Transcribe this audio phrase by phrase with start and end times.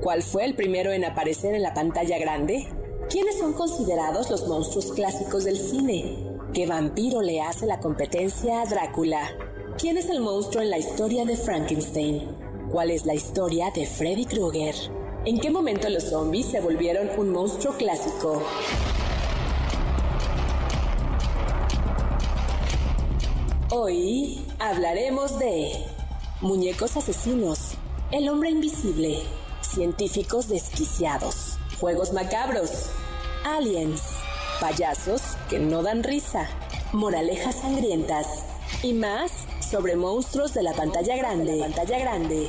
[0.00, 2.68] ¿Cuál fue el primero en aparecer en la pantalla grande?
[3.08, 6.26] ¿Quiénes son considerados los monstruos clásicos del cine?
[6.52, 9.30] ¿Qué vampiro le hace la competencia a Drácula?
[9.78, 12.28] ¿Quién es el monstruo en la historia de Frankenstein?
[12.70, 14.74] ¿Cuál es la historia de Freddy Krueger?
[15.24, 18.42] ¿En qué momento los zombies se volvieron un monstruo clásico?
[23.70, 25.72] Hoy hablaremos de
[26.40, 27.76] muñecos asesinos,
[28.12, 29.22] el hombre invisible,
[29.60, 32.90] científicos desquiciados, juegos macabros,
[33.44, 34.02] aliens.
[34.60, 36.46] Payasos que no dan risa,
[36.92, 38.26] moralejas sangrientas.
[38.82, 41.58] Y más sobre monstruos de la pantalla grande.
[41.60, 42.48] pantalla grande.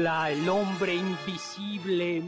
[0.00, 2.22] El hombre invisible,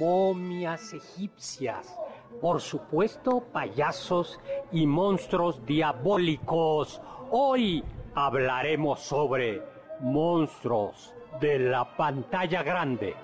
[0.00, 1.96] momias egipcias,
[2.40, 4.40] por supuesto payasos
[4.72, 7.00] y monstruos diabólicos.
[7.30, 7.84] Hoy
[8.16, 9.62] hablaremos sobre
[10.00, 13.14] monstruos de la pantalla grande.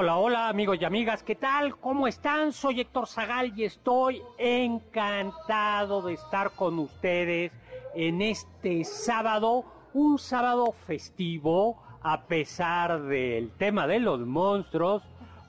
[0.00, 1.76] Hola, hola amigos y amigas, ¿qué tal?
[1.76, 2.52] ¿Cómo están?
[2.52, 7.50] Soy Héctor Zagal y estoy encantado de estar con ustedes
[7.96, 9.64] en este sábado,
[9.94, 15.02] un sábado festivo a pesar del tema de los monstruos,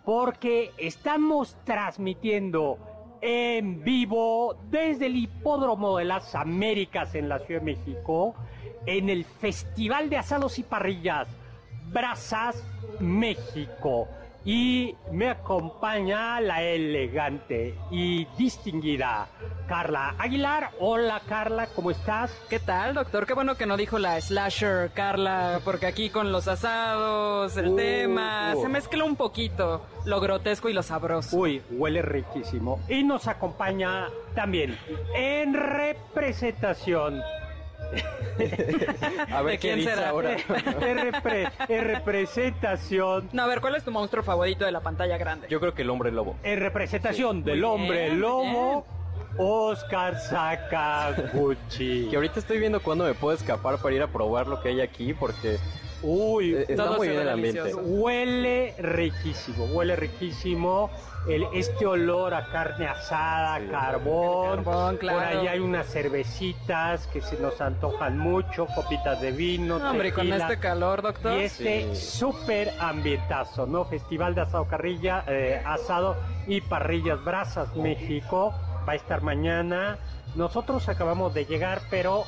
[0.03, 2.79] porque estamos transmitiendo
[3.21, 8.33] en vivo desde el Hipódromo de las Américas en la Ciudad de México,
[8.87, 11.27] en el Festival de Asados y Parrillas,
[11.91, 12.63] Brasas
[12.99, 14.07] México
[14.45, 19.27] y me acompaña la elegante y distinguida
[19.67, 20.71] Carla Aguilar.
[20.79, 22.31] Hola Carla, ¿cómo estás?
[22.49, 23.25] ¿Qué tal, doctor?
[23.25, 28.53] Qué bueno que no dijo la slasher, Carla, porque aquí con los asados, el tema,
[28.59, 31.37] se mezcla un poquito lo grotesco y lo sabroso.
[31.37, 32.79] Uy, huele riquísimo.
[32.87, 34.77] Y nos acompaña también
[35.15, 37.21] en representación
[39.31, 40.37] a ver quién será ahora.
[41.67, 43.29] en, representación.
[43.33, 45.47] No, a ver, ¿cuál es tu monstruo favorito de la pantalla grande?
[45.49, 46.35] Yo creo que el hombre lobo.
[46.43, 48.85] En representación del hombre lobo.
[49.37, 52.07] Oscar Sakaguchi.
[52.09, 54.81] que ahorita estoy viendo cuándo me puedo escapar para ir a probar lo que hay
[54.81, 55.57] aquí porque
[56.01, 57.73] Uy, eh, está muy bien el ambiente.
[57.75, 60.89] Huele riquísimo, huele riquísimo
[61.29, 64.63] el, este olor a carne asada, carbón.
[64.63, 69.77] Por ahí hay unas cervecitas que se nos antojan mucho, copitas de vino.
[69.77, 71.37] hombre, con este calor, doctor.
[71.37, 73.85] Y este súper ambientazo, ¿no?
[73.85, 76.17] Festival de asado carrilla, eh, asado
[76.47, 78.53] y parrillas brasas México.
[78.87, 79.97] Va a estar mañana.
[80.35, 82.25] Nosotros acabamos de llegar, pero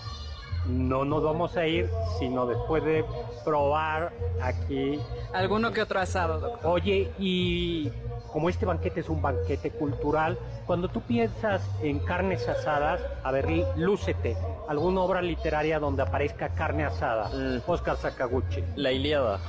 [0.68, 1.90] no nos vamos a ir
[2.20, 3.06] sino después de
[3.44, 4.12] probar
[4.42, 5.00] aquí.
[5.34, 6.72] Alguno que otro asado, doctor.
[6.72, 7.92] Oye, y
[8.32, 13.48] como este banquete es un banquete cultural, cuando tú piensas en carnes asadas, a ver,
[13.76, 17.64] lúcete, alguna obra literaria donde aparezca carne asada, mm.
[17.68, 18.64] Oscar Sakaguchi.
[18.76, 19.40] La Iliada.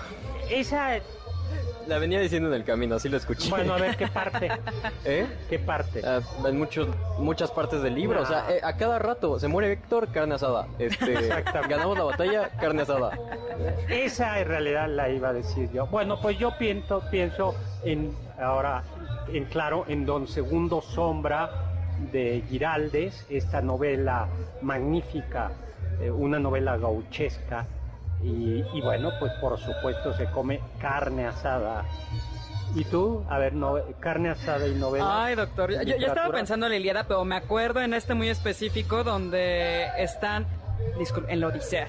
[0.50, 0.96] Esa
[1.86, 3.50] la venía diciendo en el camino, así lo escuché.
[3.50, 4.50] Bueno, a ver, ¿qué parte?
[5.04, 5.26] ¿Eh?
[5.48, 6.02] ¿Qué parte?
[6.04, 6.88] Ah, en muchos,
[7.18, 8.22] muchas partes del libro.
[8.22, 10.66] O sea, eh, a cada rato se muere Héctor, carne asada.
[10.78, 11.14] Este,
[11.68, 13.18] ganamos la batalla, carne asada.
[13.88, 15.86] Esa en realidad la iba a decir yo.
[15.86, 17.54] Bueno, pues yo pienso, pienso
[17.84, 18.82] en ahora,
[19.32, 21.50] en claro, en Don Segundo Sombra
[22.10, 24.28] de Giraldes, esta novela
[24.60, 25.52] magnífica,
[26.00, 27.66] eh, una novela gauchesca
[28.22, 31.84] y, bueno, pues por supuesto se come carne asada.
[32.74, 33.24] ¿Y tú?
[33.28, 35.24] A ver, no, carne asada y novela.
[35.24, 39.04] Ay, doctor, yo, estaba pensando en la Iliada, pero me acuerdo en este muy específico
[39.04, 40.46] donde están
[41.28, 41.88] en la Odisea.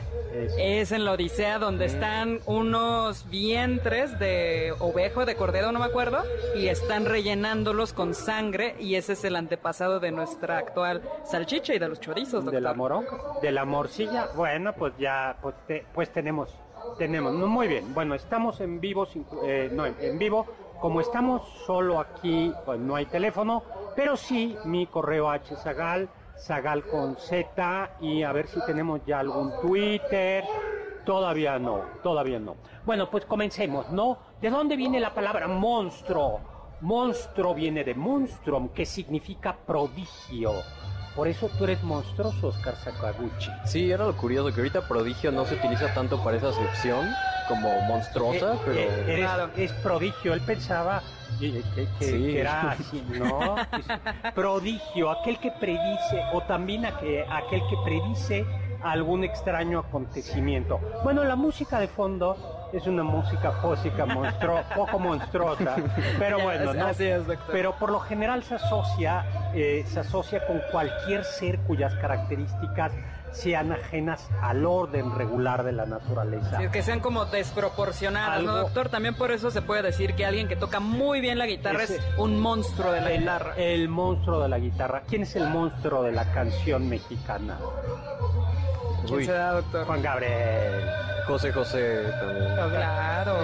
[0.57, 6.23] Es en la Odisea donde están unos vientres de ovejo, de cordero, no me acuerdo,
[6.55, 11.79] y están rellenándolos con sangre y ese es el antepasado de nuestra actual salchicha y
[11.79, 13.39] de los chorizos, ¿De la moronga?
[13.41, 14.29] ¿De la morcilla?
[14.35, 15.55] Bueno, pues ya, pues,
[15.93, 16.49] pues tenemos,
[16.97, 17.93] tenemos, muy bien.
[17.93, 19.07] Bueno, estamos en vivo,
[19.45, 20.47] eh, no, en vivo,
[20.81, 23.63] como estamos solo aquí, pues no hay teléfono,
[23.95, 29.51] pero sí mi correo hzagal Zagal con Z y a ver si tenemos ya algún
[29.61, 30.43] Twitter.
[31.05, 32.55] Todavía no, todavía no.
[32.85, 34.17] Bueno, pues comencemos, ¿no?
[34.41, 36.39] ¿De dónde viene la palabra monstruo?
[36.81, 40.51] Monstruo viene de monstrum, que significa prodigio.
[41.15, 43.51] Por eso tú eres monstruoso, Oscar Sakaguchi.
[43.65, 47.07] Sí, era lo curioso, que ahorita prodigio no se utiliza tanto para esa acepción
[47.47, 48.57] como monstruosa, eh,
[49.05, 49.45] pero...
[49.45, 51.03] Eh, es prodigio, él pensaba
[51.39, 53.55] que, era así, ¿no?
[54.35, 58.45] prodigio, aquel que predice, o también aquel que predice
[58.83, 60.79] algún extraño acontecimiento.
[61.03, 65.75] Bueno, la música de fondo es una música fósica monstruo, poco monstruosa,
[66.17, 66.87] pero bueno, ¿no?
[67.51, 72.91] pero por lo general se asocia, eh, se asocia con cualquier ser cuyas características
[73.33, 76.69] sean ajenas al orden regular de la naturaleza.
[76.71, 78.89] que sean como desproporcionadas, ¿no, doctor?
[78.89, 81.99] También por eso se puede decir que alguien que toca muy bien la guitarra es
[82.17, 83.53] un monstruo de la guitarra.
[83.57, 85.03] El monstruo de la guitarra.
[85.07, 87.57] ¿Quién es el monstruo de la canción mexicana?
[89.07, 89.85] ¿Quién será, doctor?
[89.85, 90.89] Juan Gabriel.
[91.27, 92.53] José José también.
[92.55, 93.37] Claro.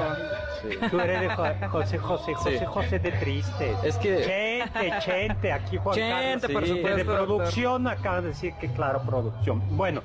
[0.92, 3.76] Tú eres de José José, José José de triste.
[3.84, 4.24] Es que.
[4.24, 6.98] Chente, Chente, aquí Juan Chente, por supuesto.
[6.98, 9.62] De producción acaban de decir que, claro, producción.
[9.78, 10.02] Bueno,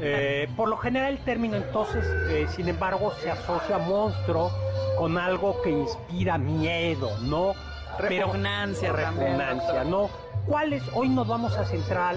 [0.00, 4.50] eh, por lo general el término entonces, eh, sin embargo, se asocia a monstruo
[4.98, 7.54] con algo que inspira miedo, ¿no?
[7.98, 10.10] Repugnancia, repugnancia, ¿no?
[10.46, 10.82] ¿Cuáles?
[10.92, 12.16] Hoy nos vamos a centrar,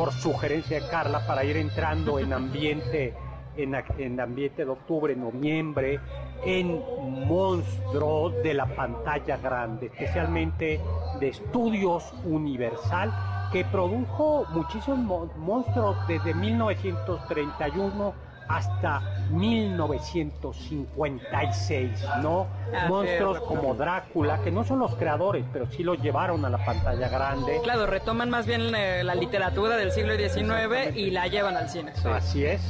[0.00, 3.12] por sugerencia de Carla, para ir entrando en ambiente
[3.54, 6.00] en, en ambiente de octubre, noviembre,
[6.42, 6.80] en
[7.28, 10.80] monstruo de la pantalla grande, especialmente
[11.20, 13.12] de Estudios Universal,
[13.52, 18.14] que produjo muchísimos monstruos desde 1931
[18.50, 19.00] hasta
[19.30, 21.90] 1956,
[22.22, 22.46] ¿no?
[22.88, 27.08] Monstruos como Drácula, que no son los creadores, pero sí lo llevaron a la pantalla
[27.08, 27.60] grande.
[27.62, 31.92] Claro, retoman más bien eh, la literatura del siglo XIX y la llevan al cine.
[32.12, 32.60] Así es.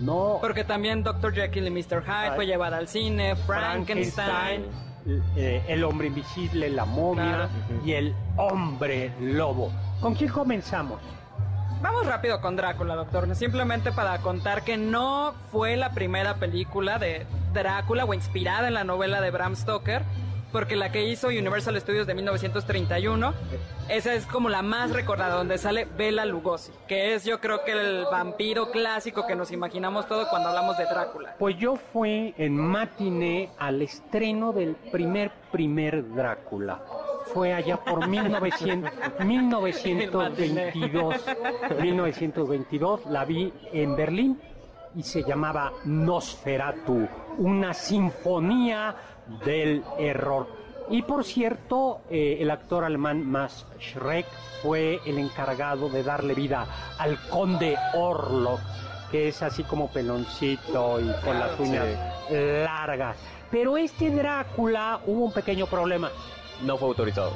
[0.00, 0.38] No.
[0.40, 1.32] Porque también Dr.
[1.32, 2.02] Jekyll y Mr.
[2.04, 4.64] Hyde fue llevada al cine, Frankenstein.
[5.36, 7.48] Eh, el hombre invisible, la momia
[7.84, 9.70] y el hombre lobo.
[10.00, 11.00] ¿Con quién comenzamos?
[11.80, 13.34] Vamos rápido con Drácula, doctor.
[13.36, 18.84] Simplemente para contar que no fue la primera película de Drácula o inspirada en la
[18.84, 20.02] novela de Bram Stoker
[20.52, 23.34] porque la que hizo Universal Studios de 1931,
[23.88, 27.72] esa es como la más recordada, donde sale Bela Lugosi, que es yo creo que
[27.72, 31.34] el vampiro clásico que nos imaginamos todo cuando hablamos de Drácula.
[31.38, 36.80] Pues yo fui en matiné al estreno del primer primer Drácula.
[37.32, 38.90] Fue allá por 1900,
[39.24, 41.14] 1922.
[41.80, 44.40] 1922 la vi en Berlín
[44.94, 47.06] y se llamaba Nosferatu,
[47.38, 48.96] una sinfonía
[49.44, 50.48] del error.
[50.90, 54.26] Y por cierto, eh, el actor alemán Max Schreck
[54.62, 56.66] fue el encargado de darle vida
[56.98, 58.60] al conde Orlok,
[59.10, 61.86] que es así como peloncito y con las uñas
[62.30, 63.16] largas.
[63.50, 66.10] Pero este Drácula hubo un pequeño problema.
[66.62, 67.32] No fue autorizado.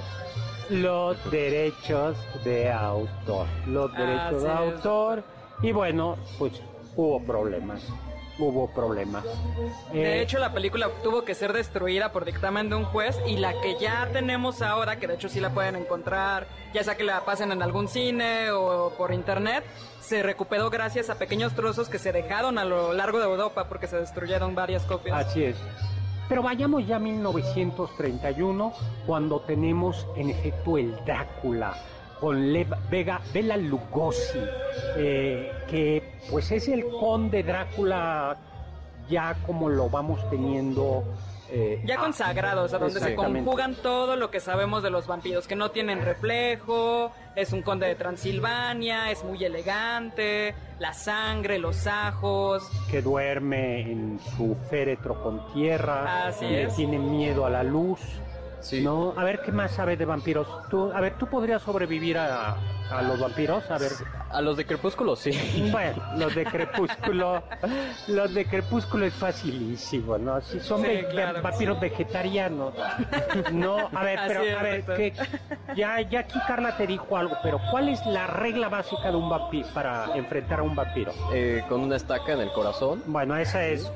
[0.70, 3.46] Los derechos de autor.
[3.66, 5.24] Los derechos de autor.
[5.62, 6.60] Y bueno, pues
[6.96, 7.82] hubo problemas
[8.38, 9.24] hubo problemas.
[9.92, 13.36] De eh, hecho, la película tuvo que ser destruida por dictamen de un juez y
[13.36, 17.04] la que ya tenemos ahora, que de hecho sí la pueden encontrar, ya sea que
[17.04, 19.64] la pasen en algún cine o por internet,
[20.00, 23.86] se recuperó gracias a pequeños trozos que se dejaron a lo largo de Europa porque
[23.86, 25.26] se destruyeron varias copias.
[25.26, 25.56] Así es.
[26.32, 28.72] Pero vayamos ya a 1931,
[29.06, 31.74] cuando tenemos en efecto el Drácula
[32.18, 34.38] con Le Vega Bela Lugosi,
[34.96, 38.38] eh, que pues es el conde Drácula
[39.10, 41.04] ya como lo vamos teniendo
[41.54, 45.46] eh, ya consagrado, o sea, donde se conjugan todo lo que sabemos de los vampiros,
[45.46, 51.86] que no tienen reflejo, es un conde de Transilvania, es muy elegante, la sangre, los
[51.86, 52.66] ajos.
[52.90, 58.00] Que duerme en su féretro con tierra, Así tiene miedo a la luz.
[58.82, 60.46] No, a ver qué más sabes de vampiros.
[60.70, 62.56] Tú, a ver, tú podrías sobrevivir a,
[62.90, 63.70] a los vampiros?
[63.70, 63.92] A ver.
[64.30, 65.30] A los de Crepúsculo, sí.
[65.70, 67.42] Bueno, los de Crepúsculo,
[68.08, 70.40] los de Crepúsculo es facilísimo, ¿no?
[70.40, 71.80] Si son Sí, ve- claro, vampiros sí.
[71.82, 72.72] vegetarianos.
[73.52, 75.12] No, a ver, pero es, a ver, que
[75.76, 79.28] ya, ya aquí Carla te dijo algo, pero ¿cuál es la regla básica de un
[79.28, 81.12] vampiro para enfrentar a un vampiro?
[81.32, 83.02] Eh, con una estaca en el corazón.
[83.06, 83.90] Bueno, esa es,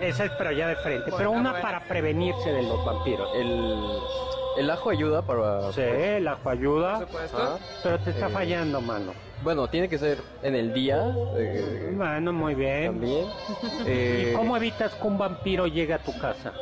[0.00, 1.62] esa es pero ya de frente, pero una bueno.
[1.62, 3.28] para prevenirse de los vampiros.
[3.34, 3.98] El,
[4.58, 5.72] el ajo ayuda para...
[5.72, 5.82] Sí,
[6.20, 7.38] la ayuda, Por supuesto.
[7.40, 9.12] Ah, pero te está Eh, fallando, mano.
[9.42, 11.14] bueno, tiene que ser en el día.
[11.36, 12.92] eh, Bueno, muy bien.
[12.92, 13.26] también.
[13.86, 16.52] Eh, ¿Y cómo evitas que un vampiro llegue a tu casa?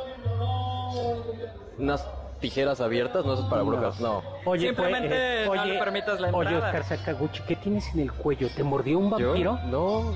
[1.78, 2.06] Unas
[2.40, 3.68] tijeras abiertas, no eso es para No.
[3.70, 4.22] brujas, no.
[4.44, 6.66] Oye, pues, Simplemente no le permitas la Oye, entrada.
[6.78, 8.48] Oscar Sakaguchi, ¿qué tienes en el cuello?
[8.54, 9.26] ¿Te mordió un ¿Yo?
[9.28, 9.58] vampiro?
[9.66, 10.12] No.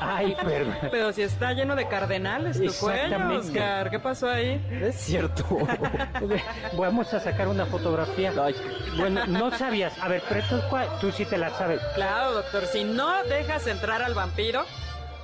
[0.00, 0.76] Ay, perdón.
[0.90, 3.46] Pero si está lleno de cardenales tu cuello, Exactamente.
[3.48, 3.90] Oscar.
[3.90, 4.64] ¿Qué pasó ahí?
[4.82, 5.44] Es cierto.
[6.76, 8.32] Vamos a sacar una fotografía.
[8.42, 8.54] Ay,
[8.96, 9.98] Bueno, no sabías.
[10.00, 10.42] A ver, pero
[11.00, 11.80] tú sí te la sabes.
[11.94, 12.66] Claro, doctor.
[12.66, 14.64] Si no dejas entrar al vampiro,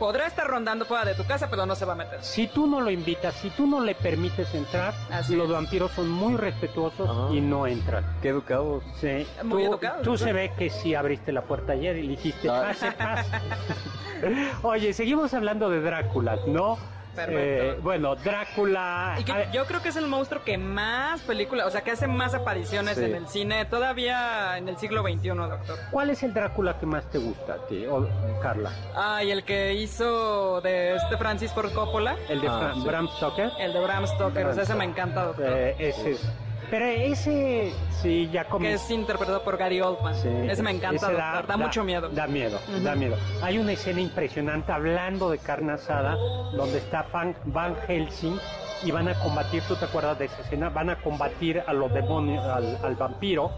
[0.02, 2.20] podrá estar rondando fuera de tu casa, pero no se va a meter.
[2.24, 5.52] Si tú no lo invitas, si tú no le permites entrar, Así los es.
[5.52, 7.32] vampiros son muy respetuosos Ajá.
[7.32, 8.04] y no entran.
[8.20, 8.82] qué educados.
[9.00, 9.24] Sí.
[9.44, 12.50] Muy tú, educado, tú se ve que sí abriste la puerta ayer y le dijiste,
[12.50, 12.64] Ah.
[12.66, 13.30] pase, pase.
[14.62, 16.78] Oye, seguimos hablando de Drácula, ¿no?
[17.14, 17.38] Perfecto.
[17.40, 19.16] Eh, bueno, Drácula...
[19.18, 22.06] Y que yo creo que es el monstruo que más películas, o sea, que hace
[22.06, 23.04] más apariciones Sí.
[23.04, 25.78] en el cine, todavía en el siglo XXI, doctor.
[25.90, 28.08] ¿Cuál es el Drácula que más te gusta a ti, o,
[28.42, 28.70] Carla?
[28.94, 32.80] Ah, y el que hizo de este Francis Ford Coppola, ¿El de Ah, Fra- sí.
[32.86, 33.50] Bram Stoker?
[33.58, 35.46] el de Bram Stoker, o sea, ese me encanta, doctor.
[35.48, 36.28] Eh, ese es...
[36.72, 38.82] Pero ese, sí, ya que comienza...
[38.86, 40.14] es interpretado por Gary Oldman.
[40.14, 41.14] Sí, ese me encanta, ese.
[41.46, 42.08] Da, mucho miedo.
[42.08, 43.14] Da miedo, da miedo.
[43.42, 46.16] Hay una escena impresionante hablando de carne asada,
[46.56, 48.38] donde está Van, Van Helsing
[48.84, 50.70] y van a combatir, ¿tú te acuerdas de esa escena?
[50.70, 53.50] Van a combatir a los demonios, al, al vampiro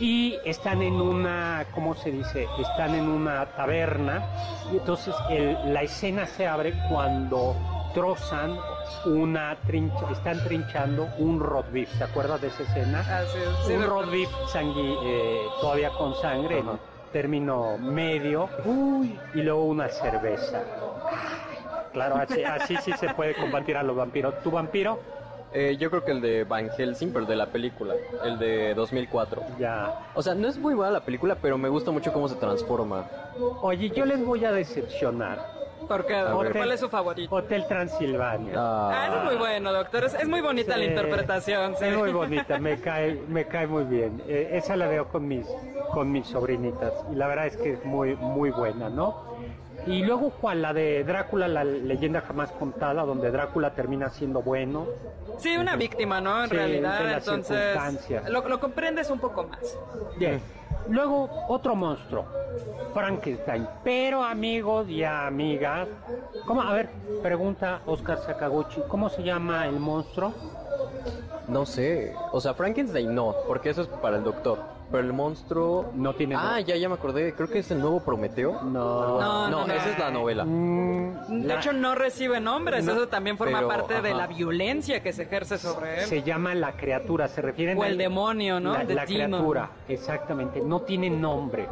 [0.00, 2.48] y están en una, ¿cómo se dice?
[2.60, 4.24] Están en una taberna
[4.72, 7.54] y entonces el- la escena se abre cuando
[7.94, 8.56] trozan
[9.06, 13.04] una trincha, están trinchando un roast beef, ¿te acuerdas de esa escena?
[13.66, 16.66] Sí, un roast beef sangui- eh, todavía con sangre, en
[17.12, 20.62] término medio, Uy, y luego una cerveza.
[21.92, 24.34] Claro, así, así sí se puede combatir a los vampiros.
[24.42, 24.98] ¿Tu vampiro?
[25.52, 27.94] Eh, yo creo que el de Van Helsing, pero de la película,
[28.24, 29.42] el de 2004.
[29.58, 29.92] Ya.
[30.14, 33.04] O sea, no es muy buena la película, pero me gusta mucho cómo se transforma.
[33.62, 35.59] Oye, yo les voy a decepcionar.
[35.90, 36.22] ¿Por qué?
[36.22, 37.34] Hotel- ¿Cuál es su favorito?
[37.34, 38.52] Hotel Transilvania.
[38.56, 40.04] Ah, eso es muy bueno, doctor.
[40.04, 40.90] Es, es muy bonita la Sí.
[40.90, 41.74] interpretación.
[41.76, 41.84] sí.
[41.86, 44.22] Es muy bonita, me cae, me cae muy bien.
[44.28, 45.48] Eh, esa la veo con mis,
[45.92, 49.30] con mis sobrinitas y la verdad es que es muy, muy buena, ¿no?
[49.84, 50.62] Y luego, ¿cuál?
[50.62, 54.86] La de Drácula, la leyenda jamás contada, donde Drácula termina siendo bueno.
[55.38, 56.44] Sí, una víctima, ¿no?
[56.44, 58.30] En Sí, realidad, de las entonces circunstancias.
[58.30, 59.76] lo, lo comprendes un poco más.
[60.18, 60.40] Bien.
[60.88, 62.26] Luego, otro monstruo,
[62.94, 63.66] Frankenstein.
[63.84, 65.88] Pero, amigos y amigas,
[66.46, 66.62] ¿cómo?
[66.62, 66.88] A ver,
[67.22, 70.32] pregunta Oscar Sakaguchi, ¿cómo se llama el monstruo?
[71.48, 72.14] No sé.
[72.32, 74.58] O sea, Frankenstein no, porque eso es para el doctor.
[74.90, 75.92] Pero el monstruo.
[75.94, 76.64] No tiene Ah, nombre.
[76.64, 77.32] ya, ya me acordé.
[77.34, 78.60] Creo que es el nuevo Prometeo.
[78.62, 79.20] No.
[79.20, 79.72] No, no, no.
[79.72, 80.44] esa es la novela.
[80.44, 82.84] Mm, De la- hecho, no recibe nombres.
[82.84, 86.06] No, Eso también forma pero, parte de la violencia que se ejerce sobre él.
[86.08, 88.72] Se llama la criatura, se refieren O el al- demonio, ¿no?
[88.72, 91.68] La, criatura, exactamente, no tiene nombre.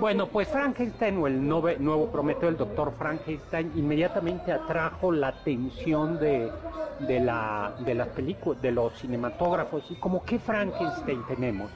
[0.00, 6.18] Bueno, pues Frankenstein o el nove- nuevo Prometeo, el doctor Frankenstein, inmediatamente atrajo la atención
[6.18, 6.50] de,
[7.00, 9.84] de, la, de las películas, de los cinematógrafos.
[9.90, 11.70] ¿Y como qué Frankenstein tenemos?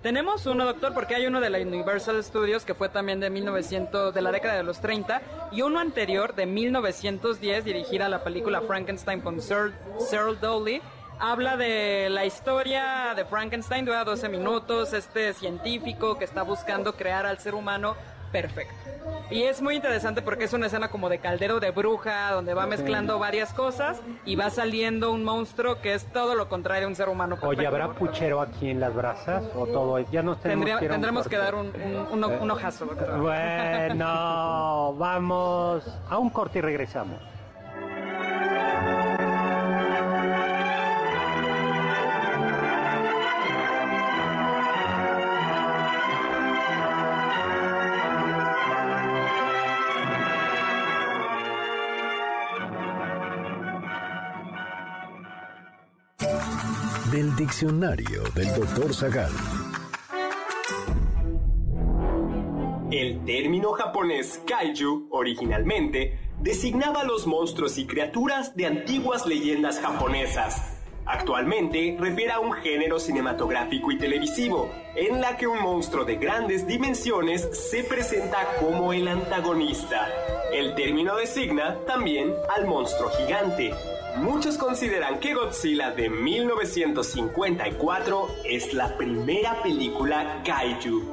[0.00, 4.14] Tenemos uno, doctor, porque hay uno de la Universal Studios que fue también de 1900,
[4.14, 5.20] de la década de los 30,
[5.52, 10.80] y uno anterior de 1910 dirigida a la película Frankenstein con Sir, Searle Dowley.
[11.18, 17.24] Habla de la historia de Frankenstein, dura 12 minutos, este científico que está buscando crear
[17.24, 17.96] al ser humano
[18.32, 18.74] perfecto.
[19.30, 22.66] Y es muy interesante porque es una escena como de caldero de bruja, donde va
[22.66, 26.96] mezclando varias cosas y va saliendo un monstruo que es todo lo contrario a un
[26.96, 27.58] ser humano perfecto.
[27.60, 29.98] Oye, ¿habrá puchero aquí en las brasas o todo?
[30.10, 31.72] Ya nos tenemos Tendría- que tendremos que dar un,
[32.12, 33.20] un, un- un ojazo, doctor.
[33.20, 37.18] Bueno, vamos a un corte y regresamos.
[57.36, 59.30] Diccionario del doctor Zagal.
[62.90, 70.80] El término japonés kaiju originalmente designaba los monstruos y criaturas de antiguas leyendas japonesas.
[71.04, 76.66] Actualmente refiere a un género cinematográfico y televisivo, en la que un monstruo de grandes
[76.66, 80.08] dimensiones se presenta como el antagonista.
[80.54, 83.74] El término designa también al monstruo gigante.
[84.16, 91.12] Muchos consideran que Godzilla de 1954 es la primera película kaiju.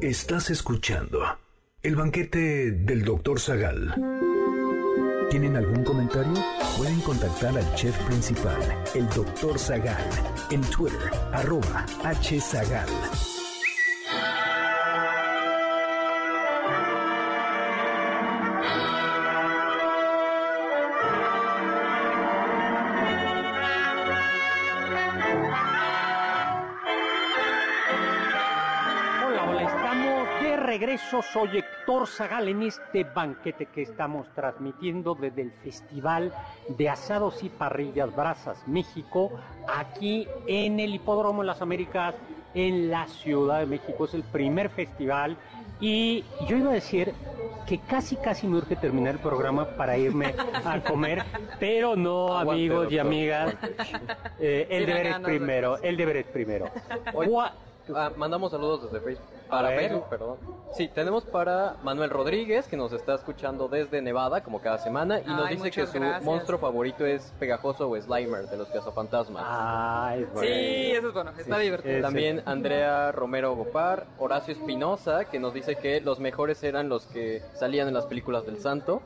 [0.00, 1.20] Estás escuchando
[1.82, 3.38] el banquete del Dr.
[3.38, 3.94] Zagal.
[5.28, 6.32] ¿Tienen algún comentario?
[6.78, 8.58] Pueden contactar al chef principal,
[8.94, 9.58] el Dr.
[9.58, 10.02] Zagal,
[10.50, 12.88] en Twitter, arroba hzagal.
[31.10, 36.32] Soy Héctor Zagal en este banquete que estamos transmitiendo desde el Festival
[36.68, 39.32] de Asados y Parrillas Brasas, México,
[39.66, 42.14] aquí en el Hipódromo de las Américas,
[42.54, 44.04] en la Ciudad de México.
[44.04, 45.36] Es el primer festival
[45.80, 47.12] y yo iba a decir
[47.66, 50.32] que casi, casi me urge terminar el programa para irme
[50.64, 51.24] a comer,
[51.58, 53.56] pero no, Aguante, amigos y amigas.
[54.38, 56.70] Eh, el deber es primero, el deber es primero.
[57.96, 59.39] Ah, mandamos saludos desde Facebook.
[59.50, 59.80] Para ver.
[59.90, 60.36] Facebook, perdón.
[60.72, 65.26] Sí, tenemos para Manuel Rodríguez, que nos está escuchando desde Nevada, como cada semana, y
[65.26, 66.22] nos Ay, dice que su gracias.
[66.22, 69.42] monstruo favorito es Pegajoso o Slimer, de los cazafantasmas.
[69.46, 70.48] Ah, es bueno.
[70.48, 72.00] Sí, eso es bueno, está Sí, divertido.
[72.02, 77.42] También Andrea Romero Gopar, Horacio Espinosa, que nos dice que los mejores eran los que
[77.54, 79.02] salían en las películas del Santo.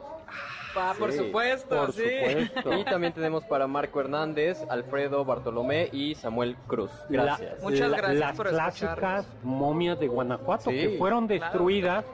[0.76, 2.02] Ah, por supuesto, por sí.
[2.02, 2.74] supuesto.
[2.78, 6.90] Y también tenemos para Marco Hernández, Alfredo Bartolomé y Samuel Cruz.
[7.08, 7.58] Gracias.
[7.58, 11.42] La- Muchas la- gracias Las por clásicas momias de Guanajuato Sí, que fueron claro.
[11.44, 12.04] destruidas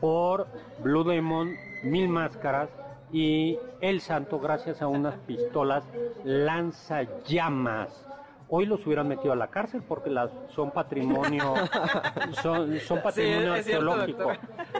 [0.00, 0.46] por
[0.78, 2.68] Blue Demon, Mil Máscaras
[3.12, 5.84] y El Santo gracias a unas pistolas
[6.24, 8.06] lanzallamas.
[8.52, 11.54] Hoy los hubieran metido a la cárcel porque las son patrimonio
[12.42, 14.32] son, son patrimonio arqueológico.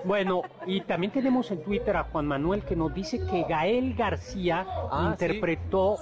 [0.04, 4.66] Bueno, y también tenemos en Twitter a Juan Manuel que nos dice que Gael García
[4.90, 5.96] Ah, interpretó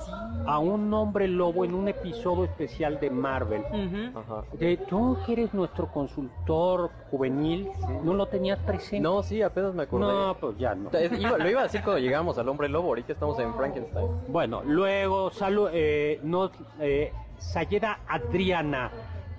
[0.46, 3.61] a un hombre lobo en un episodio especial de Marvel.
[3.70, 4.18] Ujú.
[4.18, 4.44] Ajá.
[4.54, 7.68] De tú que eres nuestro consultor juvenil,
[8.02, 9.00] no lo tenías presente.
[9.00, 10.07] No, sí, apenas me acordé.
[10.07, 10.88] no, pues ya no.
[11.18, 14.07] Iba- lo iba a decir cuando llegamos al hombre lobo, ahorita estamos en Frankenstein.
[14.28, 16.50] Bueno, luego salud, eh, nos,
[16.81, 18.90] eh, Sayeda Adriana,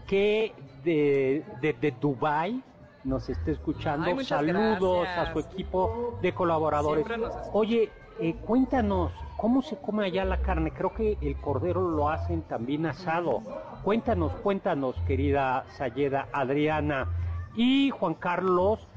[0.07, 2.61] que de, de, de Dubai
[3.03, 4.07] nos está escuchando.
[4.07, 5.29] Ay, Saludos gracias.
[5.29, 7.05] a su equipo de colaboradores.
[7.53, 10.71] Oye, eh, cuéntanos, ¿cómo se come allá la carne?
[10.71, 13.41] Creo que el cordero lo hacen también asado.
[13.83, 17.07] Cuéntanos, cuéntanos, querida Sayeda Adriana.
[17.55, 18.87] Y Juan Carlos,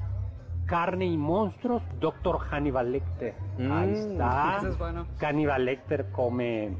[0.65, 3.33] carne y monstruos, doctor Hannibal Lecter.
[3.59, 4.55] Ahí Mm, está.
[4.57, 5.05] Eso es bueno.
[5.19, 6.75] Hannibal Lecter come,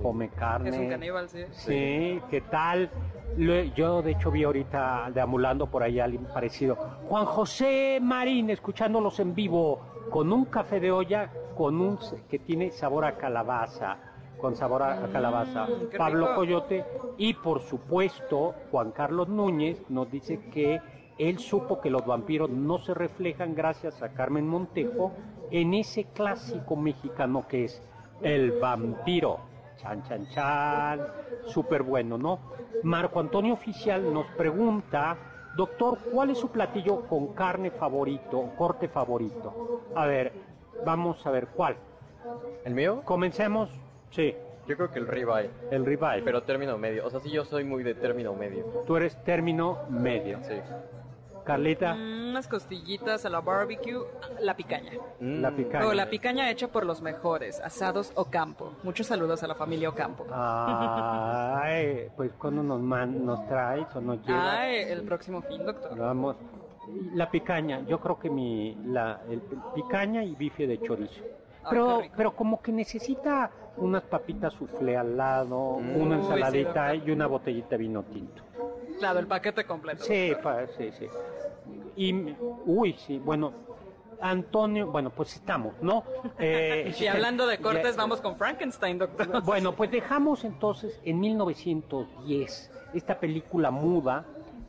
[0.00, 0.70] come carne.
[0.70, 1.44] Es un caníbal, sí.
[1.52, 2.90] Sí, ¿qué tal?
[3.36, 6.76] Lo- Yo de hecho vi ahorita deambulando por ahí alguien parecido.
[7.08, 11.98] Juan José Marín, escuchándolos en vivo, con un café de olla con un
[12.30, 13.98] que tiene sabor a calabaza,
[14.40, 15.66] con sabor a, calabaza.
[15.66, 16.34] Mm, qué Pablo rico.
[16.36, 16.84] Coyote
[17.18, 20.80] y por supuesto Juan Carlos Núñez nos dice que
[21.18, 25.12] él supo que los vampiros no se reflejan gracias a Carmen Montejo
[25.50, 27.82] en ese clásico mexicano que es
[28.22, 29.38] el vampiro.
[29.82, 31.00] Chan, chan, chan.
[31.46, 32.38] Súper bueno, ¿no?
[32.84, 35.16] Marco Antonio Oficial nos pregunta,
[35.56, 39.82] doctor, ¿cuál es su platillo con carne favorito, corte favorito?
[39.94, 40.32] A ver,
[40.86, 41.76] vamos a ver, ¿cuál?
[42.64, 43.02] ¿El mío?
[43.04, 43.70] Comencemos.
[44.10, 44.34] Sí,
[44.68, 46.22] Yo creo que el ribeye, el ribeye.
[46.22, 47.04] pero término medio.
[47.06, 48.64] O sea, sí, yo soy muy de término medio.
[48.86, 50.38] Tú eres término medio.
[50.44, 50.54] Sí.
[51.44, 54.00] Carlita, Mm, Unas costillitas a la barbecue,
[54.40, 54.92] la picaña.
[55.20, 55.40] Mm.
[55.42, 55.86] la picaña.
[55.86, 58.72] O la picaña hecha por los mejores, asados Ocampo.
[58.82, 60.26] Muchos saludos a la familia Ocampo.
[60.32, 64.56] Ay, pues cuando nos, man, nos traes o nos llevas.
[64.58, 65.96] Ay, el próximo fin, doctor.
[65.96, 66.36] Vamos.
[67.14, 71.22] La picaña, yo creo que mi la el, el picaña y bife de chorizo.
[71.70, 77.70] pero, pero como que necesita unas papitas soufflé al lado, una ensaladita y una botellita
[77.70, 78.42] de vino tinto.
[78.98, 80.04] Claro, el paquete completo.
[80.04, 80.32] Sí,
[80.76, 81.06] sí, sí.
[81.96, 82.34] Y,
[82.66, 83.52] uy, sí, bueno,
[84.20, 86.04] Antonio, bueno, pues estamos, ¿no?
[86.38, 89.42] Eh, y hablando de cortes, vamos con Frankenstein, doctor.
[89.44, 94.24] Bueno, pues dejamos entonces en 1910 esta película muda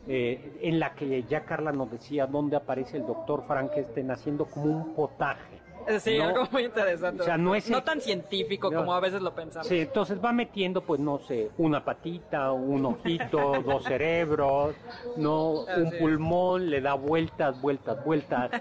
[0.07, 4.65] eh, en la que ya Carla nos decía dónde aparece el doctor Frankenstein haciendo como
[4.65, 5.52] un potaje.
[5.99, 7.23] Sí, algo muy interesante.
[7.23, 9.67] O sea, no es no tan científico como a veces lo pensamos.
[9.67, 14.75] Sí, entonces va metiendo, pues no sé, una patita, un ojito, dos cerebros,
[15.17, 18.51] no, un pulmón, le da vueltas, vueltas, vueltas,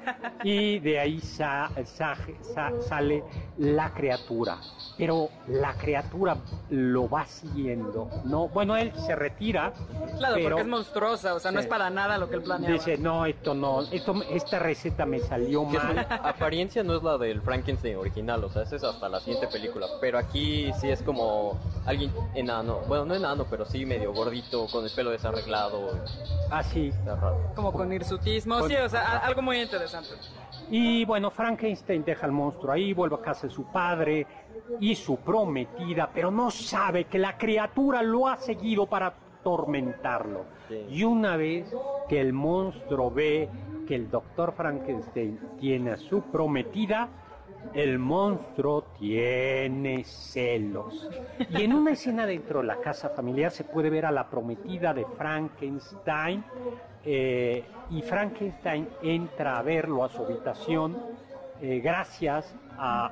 [0.45, 3.25] y de ahí sale
[3.59, 4.59] la criatura.
[4.99, 6.37] Pero la criatura
[6.71, 8.49] lo va siguiendo, ¿no?
[8.49, 9.73] Bueno, él se retira.
[10.19, 12.75] Claro, porque es monstruosa, o sea, no es para nada lo que él planeaba.
[12.75, 16.07] Dice, no, esto no, esto, esta receta me salió mal.
[16.23, 19.87] apariencia no es la del Frankenstein original, o sea, esa es hasta la siguiente película.
[20.01, 24.85] Pero aquí sí es como alguien enano, bueno, no enano, pero sí medio gordito, con
[24.85, 25.91] el pelo desarreglado.
[26.51, 26.93] Así.
[27.07, 30.11] Ah, como con hirsutismo, sí, o sea, algo muy interesante.
[30.71, 34.27] Y bueno, Frankenstein deja al monstruo ahí, vuelve a casa de su padre
[34.81, 39.13] y su prometida, pero no sabe que la criatura lo ha seguido para
[39.43, 40.45] atormentarlo.
[40.89, 41.75] Y una vez
[42.09, 43.49] que el monstruo ve
[43.87, 47.09] que el doctor Frankenstein tiene a su prometida,
[47.75, 51.09] el monstruo tiene celos.
[51.51, 54.95] Y en una escena dentro de la casa familiar se puede ver a la prometida
[54.95, 56.45] de Frankenstein
[57.05, 60.97] eh, y Frankenstein entra a verlo a su habitación
[61.61, 63.11] eh, gracias a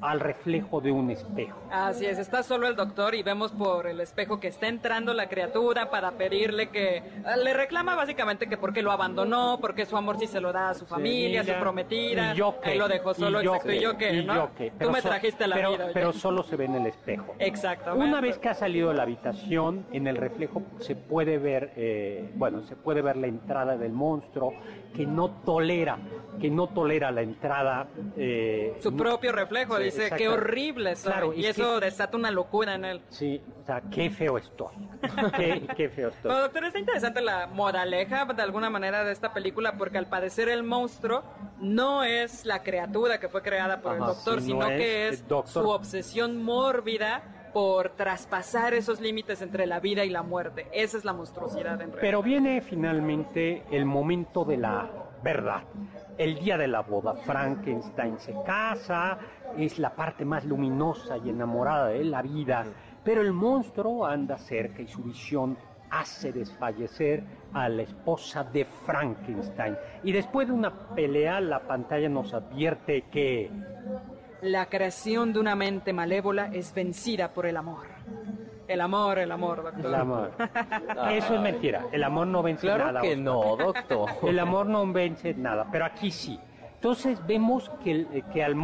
[0.00, 1.58] al reflejo de un espejo.
[1.70, 5.28] Así es, está solo el doctor y vemos por el espejo que está entrando la
[5.28, 7.02] criatura para pedirle que
[7.42, 10.70] le reclama básicamente que por qué lo abandonó, porque su amor sí se lo da
[10.70, 13.76] a su familia, a su prometida, y yo que, lo dejó solo, y yo que,
[13.76, 14.50] y yo que, ¿no?
[14.78, 15.90] Tú me trajiste la pero, vida.
[15.92, 17.34] Pero solo se ve en el espejo.
[17.38, 18.06] Exactamente.
[18.06, 22.30] Una vez que ha salido de la habitación, en el reflejo se puede ver, eh,
[22.34, 24.54] bueno, se puede ver la entrada del monstruo
[24.94, 25.98] que no tolera,
[26.40, 27.88] que no tolera la entrada.
[28.16, 33.02] Eh, su propio reflejo dice, qué horrible Claro, y eso desata una locura en él.
[33.08, 34.74] Sí, o sea, qué feo estoy.
[35.76, 36.30] qué, feo estoy.
[36.30, 40.48] Pero, doctor, está interesante la moraleja de alguna manera de esta película porque al padecer
[40.48, 41.22] el monstruo
[41.58, 46.42] no es la criatura que fue creada por el doctor, sino que es su obsesión
[46.42, 50.68] mórbida por traspasar esos límites entre la vida y la muerte.
[50.72, 52.00] Esa es la monstruosidad en realidad.
[52.00, 54.90] Pero viene finalmente el momento de la
[55.22, 55.62] verdad.
[56.16, 59.18] El día de la boda, Frankenstein se casa,
[59.56, 62.66] es la parte más luminosa y enamorada de la vida,
[63.04, 65.56] pero el monstruo anda cerca y su visión
[65.90, 69.76] hace desfallecer a la esposa de Frankenstein.
[70.02, 73.50] Y después de una pelea, la pantalla nos advierte que...
[74.42, 77.86] La creación de una mente malévola es vencida por el amor.
[78.68, 79.86] El amor, el amor, doctor.
[79.86, 80.32] El amor.
[81.10, 81.86] Eso es mentira.
[81.90, 83.00] El amor no vence claro nada.
[83.00, 84.10] que no, doctor.
[84.22, 86.38] El amor no vence nada, pero aquí sí.
[86.78, 88.54] Entonces vemos que, que al,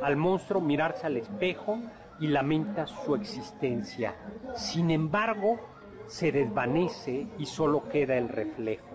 [0.00, 1.80] al monstruo mirarse al espejo
[2.20, 4.14] y lamenta su existencia.
[4.54, 5.58] Sin embargo,
[6.06, 8.86] se desvanece y solo queda el reflejo.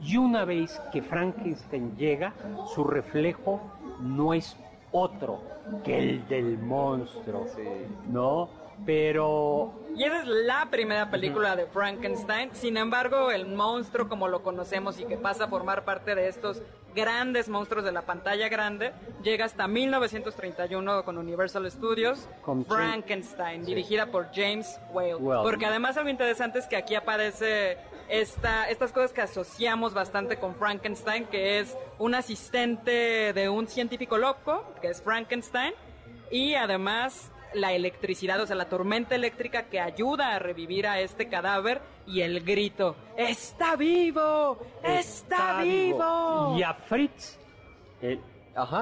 [0.00, 2.32] Y una vez que Frankenstein llega,
[2.72, 3.60] su reflejo
[4.00, 4.56] no es
[4.92, 5.40] otro
[5.82, 7.46] que el del monstruo,
[8.08, 8.48] ¿no?
[8.86, 9.72] Pero...
[9.96, 12.50] Y esa es la primera película de Frankenstein.
[12.52, 16.62] Sin embargo, el monstruo como lo conocemos y que pasa a formar parte de estos
[16.94, 24.06] grandes monstruos de la pantalla grande, llega hasta 1931 con Universal Studios, con Frankenstein, dirigida
[24.06, 25.42] por James Whale.
[25.42, 27.78] Porque además algo interesante es que aquí aparece
[28.08, 34.18] esta, estas cosas que asociamos bastante con Frankenstein, que es un asistente de un científico
[34.18, 35.72] loco, que es Frankenstein,
[36.30, 41.28] y además la electricidad, o sea, la tormenta eléctrica que ayuda a revivir a este
[41.28, 44.58] cadáver y el grito, ¡Está vivo!
[44.82, 46.56] ¡Está, vivo!
[46.56, 47.38] Y a Fritz,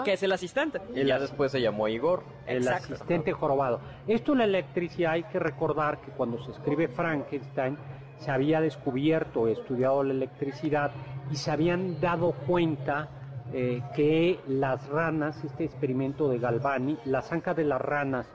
[0.04, 0.80] que es el asistente.
[0.94, 2.24] Y ya después se llamó Igor.
[2.46, 3.80] El asistente jorobado.
[4.06, 7.76] Esto la electricidad hay que recordar que cuando se escribe Frankenstein
[8.18, 10.90] se había descubierto, estudiado la electricidad
[11.30, 13.08] y se habían dado cuenta
[13.52, 18.28] eh, que las ranas, este experimento de Galvani, las ancas de las ranas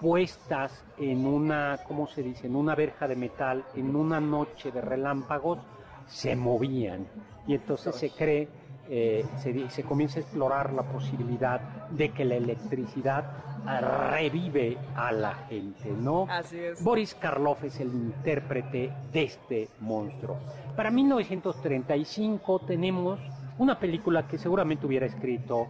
[0.00, 4.80] puestas en una, ¿cómo se dice?, en una verja de metal, en una noche de
[4.80, 5.58] relámpagos,
[6.06, 7.06] se movían.
[7.46, 8.48] Y entonces se cree,
[8.88, 11.60] eh, se, se comienza a explorar la posibilidad
[11.90, 13.24] de que la electricidad
[14.10, 16.26] revive a la gente, ¿no?
[16.28, 16.82] Así es.
[16.82, 20.38] Boris Karloff es el intérprete de este monstruo.
[20.76, 23.20] Para 1935 tenemos
[23.58, 25.68] una película que seguramente hubiera escrito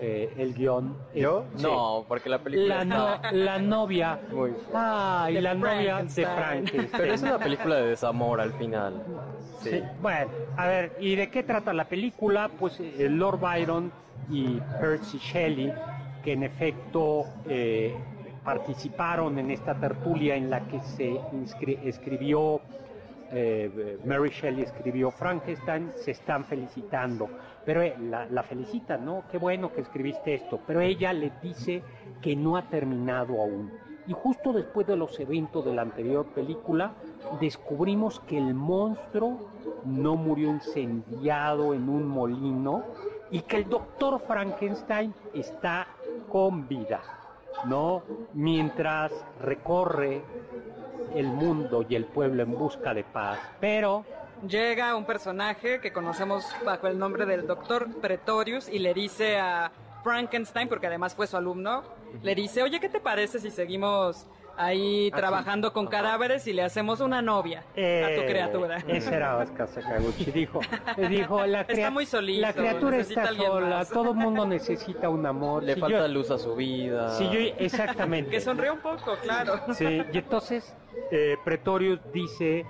[0.00, 0.96] eh, el guion.
[1.14, 1.44] ¿Yo?
[1.60, 4.18] No, porque la película La, está no- la novia.
[4.32, 4.52] muy...
[4.74, 6.26] Ay, De la novia de Frankenstein.
[6.36, 6.88] Frankenstein.
[6.96, 9.02] Pero es una película de desamor al final.
[9.62, 9.70] Sí.
[9.70, 12.48] Sí, Bueno, a ver, ¿y de qué trata la película?
[12.58, 13.90] Pues eh, Lord Byron
[14.30, 15.72] y Percy Shelley,
[16.22, 17.94] que en efecto eh,
[18.44, 22.60] participaron en esta tertulia en la que se inscri- escribió,
[23.30, 27.28] eh, Mary Shelley escribió Frankenstein, se están felicitando.
[27.64, 29.24] Pero eh, la, la felicitan, ¿no?
[29.30, 30.60] Qué bueno que escribiste esto.
[30.66, 31.82] Pero ella le dice
[32.22, 33.70] que no ha terminado aún.
[34.08, 36.92] Y justo después de los eventos de la anterior película,
[37.40, 39.50] descubrimos que el monstruo
[39.84, 42.84] no murió incendiado en un molino
[43.30, 45.88] y que el doctor Frankenstein está
[46.30, 47.02] con vida,
[47.66, 48.02] ¿no?
[48.32, 49.12] Mientras
[49.42, 50.22] recorre
[51.14, 53.38] el mundo y el pueblo en busca de paz.
[53.60, 54.04] Pero
[54.46, 59.72] Llega un personaje que conocemos bajo el nombre del doctor Pretorius y le dice a
[60.04, 61.82] Frankenstein, porque además fue su alumno,
[62.22, 67.00] le dice, oye, ¿qué te parece si seguimos ahí trabajando con cadáveres y le hacemos
[67.00, 68.76] una novia a tu Eh, criatura?
[68.86, 70.30] Ese era Oscar Sakaguchi.
[70.30, 70.60] Dijo,
[71.10, 75.64] dijo la, Está muy solito, la criatura está sola, todo el mundo necesita un amor.
[75.64, 77.08] Le Si falta yo- luz a su vida.
[77.18, 78.30] si yo- exactamente.
[78.30, 79.60] Que sonríe un poco, claro.
[79.74, 80.76] Sí, y entonces
[81.10, 82.64] eh, Pretorius dice,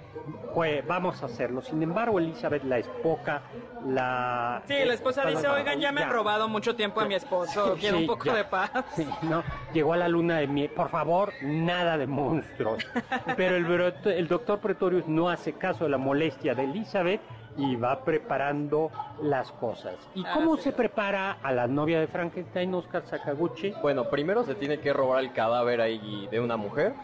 [0.55, 1.61] "Jue- vamos a hacerlo.
[1.62, 3.43] Sin embargo, Elizabeth la espoca,
[3.87, 4.62] la...
[4.67, 7.97] Sí, la esposa dice, oigan, ya me han robado mucho tiempo a mi esposo, quiero
[7.99, 8.35] Sí, un poco ya.
[8.35, 8.71] de paz.
[8.97, 10.71] Sí, no, llegó a la luna de miel.
[10.71, 12.85] Por favor, nada de monstruos.
[13.37, 17.21] Pero el, el doctor Pretorius no hace caso de la molestia de Elizabeth
[17.57, 18.91] y va preparando
[19.23, 19.95] las cosas.
[20.14, 20.64] ¿Y Ah, cómo sí.
[20.64, 23.73] se prepara a la novia de Frankenstein, Oscar Sakaguchi?
[23.83, 26.95] Bueno, primero se tiene que robar el cadáver ahí de una mujer.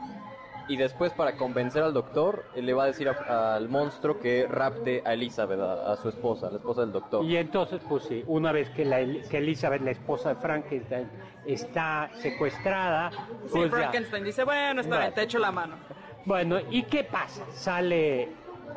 [0.69, 4.47] Y después, para convencer al doctor, él le va a decir a- al monstruo que
[4.49, 7.25] rapte a Elizabeth, a, a su esposa, la esposa del doctor.
[7.25, 8.99] Y entonces, pues sí, una vez que, la,
[9.29, 11.09] que Elizabeth, la esposa de Frankenstein,
[11.47, 13.77] está secuestrada, Sí, pues ya.
[13.77, 15.77] Frankenstein dice, bueno, está bien, te echo la mano.
[16.25, 17.45] Bueno, ¿y qué pasa?
[17.53, 18.29] Sale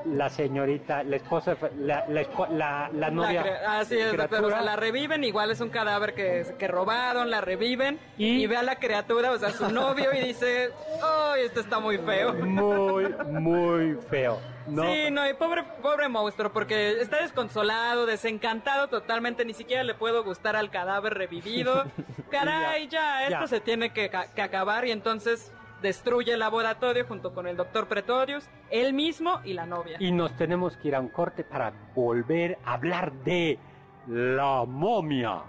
[0.05, 3.43] la señorita, la esposa, la, la, la, la La novia.
[3.43, 6.67] cre- Así es, criatura, pero o sea, la reviven, igual es un cadáver que, que
[6.67, 8.43] robaron, la reviven ¿Y?
[8.43, 10.69] y, ve a la criatura, o sea, su novio y dice,
[11.03, 12.33] ¡ay, esto está muy feo!
[12.33, 14.39] Muy, muy feo.
[14.67, 14.83] ¿no?
[14.83, 20.23] Sí, no, y pobre, pobre monstruo, porque está desconsolado, desencantado totalmente, ni siquiera le puedo
[20.25, 21.85] gustar al cadáver revivido.
[22.31, 23.47] Caray, ya, esto ya.
[23.47, 28.49] se tiene que, que acabar y entonces destruye el laboratorio junto con el doctor Pretorius,
[28.69, 29.97] él mismo y la novia.
[29.99, 33.59] Y nos tenemos que ir a un corte para volver a hablar de
[34.07, 35.43] la momia.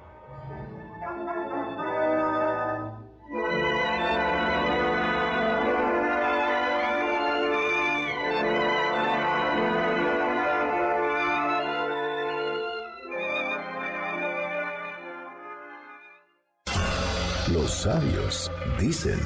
[17.53, 19.19] Los sabios dicen.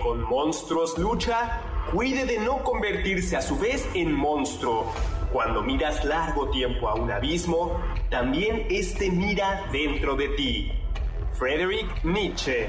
[0.00, 1.60] Con monstruos lucha,
[1.92, 4.92] cuide de no convertirse a su vez en monstruo.
[5.32, 10.72] Cuando miras largo tiempo a un abismo, también este mira dentro de ti.
[11.38, 12.68] Friedrich Nietzsche.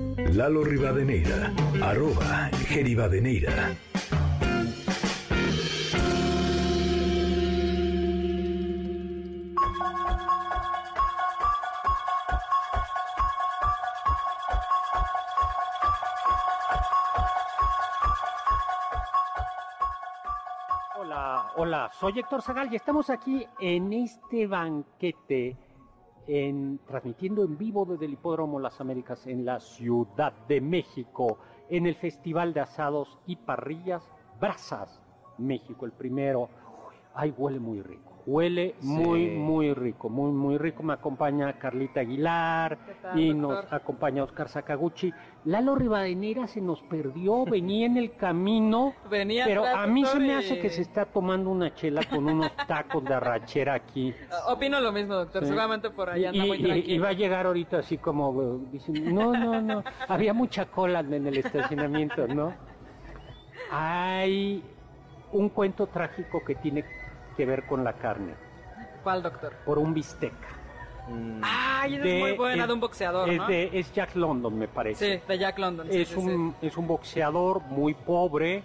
[0.33, 3.75] Lalo Rivadeneira, arroba Geribadeneira.
[20.95, 25.57] Hola, hola, soy Héctor Zagal y estamos aquí en este banquete,
[26.31, 31.39] en, transmitiendo en vivo desde el Hipódromo Las Américas en la Ciudad de México,
[31.69, 34.01] en el Festival de Asados y Parrillas
[34.39, 35.01] Brasas,
[35.37, 36.47] México, el primero.
[37.13, 38.10] Ay, huele muy rico.
[38.25, 39.35] Huele muy, Sí.
[39.35, 40.83] muy rico, muy, muy rico.
[40.83, 43.63] Me acompaña Carlita Aguilar ¿Qué tal, y doctor?
[43.63, 45.11] nos acompaña Oscar Sakaguchi.
[45.45, 50.19] Lalo Rivadeneira se nos perdió, venía en el camino, Venía pero atrás, a mí se
[50.19, 54.13] me y- hace que se está tomando una chela con unos tacos de arrachera aquí.
[54.47, 55.41] Opino lo mismo, doctor.
[55.41, 55.47] Sí.
[55.47, 57.03] Seguramente por ahí anda Y, muy y- y tranquilo.
[57.03, 61.25] va a llegar ahorita así como eh, diciendo, no, no, no, había mucha cola en
[61.25, 62.53] el estacionamiento, ¿no?
[63.71, 64.63] Hay
[65.31, 66.83] un cuento trágico que tiene
[67.35, 68.33] que ver con la carne,
[69.03, 69.53] ¿Cuál, doctor?
[69.65, 70.33] por un bistec.
[71.07, 73.47] Mm, Ay, esa De- es muy buena, es- de un boxeador, Es, ¿no?
[73.47, 75.17] de- es Jack London, me parece.
[75.19, 75.87] Sí, de Jack London.
[75.89, 76.19] sí, es, sí, sí.
[76.21, 78.63] un, es un boxeador muy pobre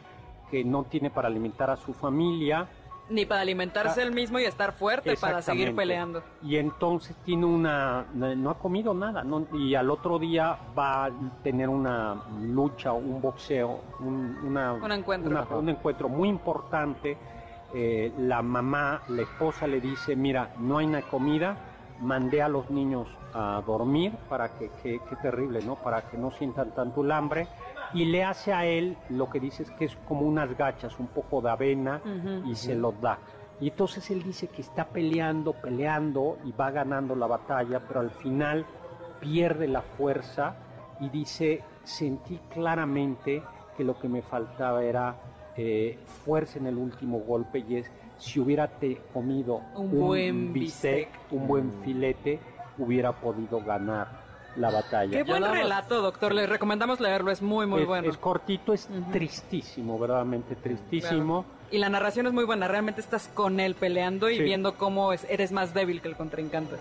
[0.51, 2.69] que no tiene para alimentar a su familia.
[3.09, 6.25] Ni para alimentarse Ah, él mismo y estar fuerte para seguir peleando.
[6.43, 9.47] Y entonces tiene una, no ha comido nada, ¿no?
[9.55, 11.11] y al otro día va a
[11.45, 15.31] tener una lucha, un boxeo, un, una- Un encuentro.
[15.31, 17.17] una- un encuentro muy importante.
[17.75, 21.57] Eh, la mamá, la esposa le dice, mira, no hay una comida,
[22.01, 25.75] mandé a los niños a dormir para que, que- terrible, ¿no?
[25.77, 27.49] Para que no sientan tanto el hambre.
[27.93, 31.07] Y le hace a él lo que dice es que es como unas gachas, un
[31.09, 32.01] poco de avena,
[32.47, 33.19] y se los da.
[33.61, 38.11] Y entonces él dice que está peleando, peleando y va ganando la batalla, pero al
[38.11, 38.67] final
[39.21, 40.55] pierde la fuerza
[41.01, 43.43] y dice, sentí claramente
[43.77, 45.15] que lo que me faltaba era
[45.57, 51.09] eh, fuerza en el último golpe y es, si hubiera te- comido Un buen bistec.
[51.31, 52.39] un buen filete,
[52.79, 54.25] hubiera podido ganar
[54.57, 55.11] la batalla.
[55.11, 56.35] Qué buen relato, doctor.
[56.35, 58.09] Le recomendamos leerlo, es muy, muy es, bueno.
[58.09, 61.45] es cortito, es tristísimo, verdaderamente tristísimo.
[61.71, 64.43] Y la narración es muy buena, realmente estás con él peleando y Sí.
[64.43, 66.77] viendo cómo es- eres más débil que el contrincante.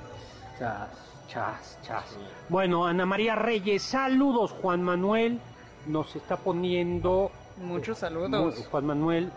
[0.60, 0.88] Chas,
[1.28, 2.18] chas, chas.
[2.50, 5.40] Bueno, Ana María Reyes, saludos, Juan Manuel.
[5.88, 7.30] Nos está poniendo.
[7.58, 8.68] Muchos Mu- saludos.
[8.70, 9.32] Juan Manuel,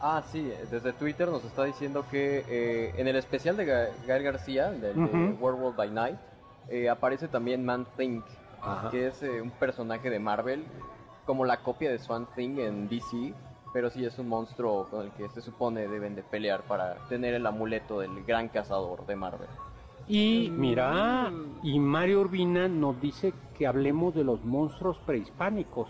[0.00, 4.22] Ah, sí, desde Twitter nos está diciendo que eh, en el especial de Ga- Gael
[4.22, 5.44] García, del de Ujú.
[5.44, 6.16] Werewolf by Night,
[6.68, 8.20] eh, aparece también Man Thing,
[8.62, 8.90] Ajá.
[8.90, 10.64] que es eh, un personaje de Marvel,
[11.26, 13.34] como la copia de Swan Thing en DC,
[13.72, 17.34] pero sí es un monstruo con el que se supone deben de pelear para tener
[17.34, 19.48] el amuleto del gran cazador de Marvel.
[20.06, 20.60] Y Mm.
[20.60, 21.32] mira,
[21.64, 25.88] y Mario Urbina nos dice que hablemos de los monstruos prehispánicos,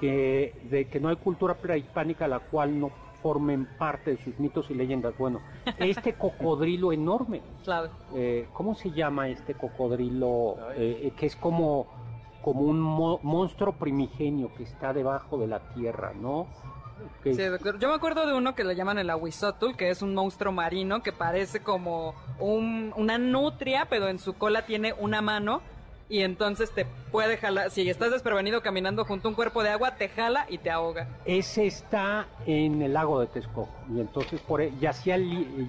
[0.00, 2.90] que de que no hay cultura prehispánica la cual no
[3.22, 5.16] formen parte de sus mitos y leyendas.
[5.18, 5.40] Bueno,
[5.78, 7.90] este cocodrilo enorme, Claro.
[8.14, 10.56] eh, ¿cómo se llama este cocodrilo?
[10.74, 11.86] Eh, eh, que es como,
[12.42, 16.46] como un mo- monstruo primigenio que está debajo de la tierra, ¿no?
[17.22, 17.42] Que Sí.
[17.78, 21.02] Yo me acuerdo de uno que le llaman el Ahuizotl, que es un monstruo marino
[21.02, 25.60] que parece como un- una nutria, pero en su cola tiene una mano
[26.10, 27.70] y entonces te puede jalar.
[27.70, 31.06] Si estás desprevenido caminando junto a un cuerpo de agua, te jala y te ahoga.
[31.24, 35.16] Ese está en el lago de Texcoco y entonces por e- ya hacía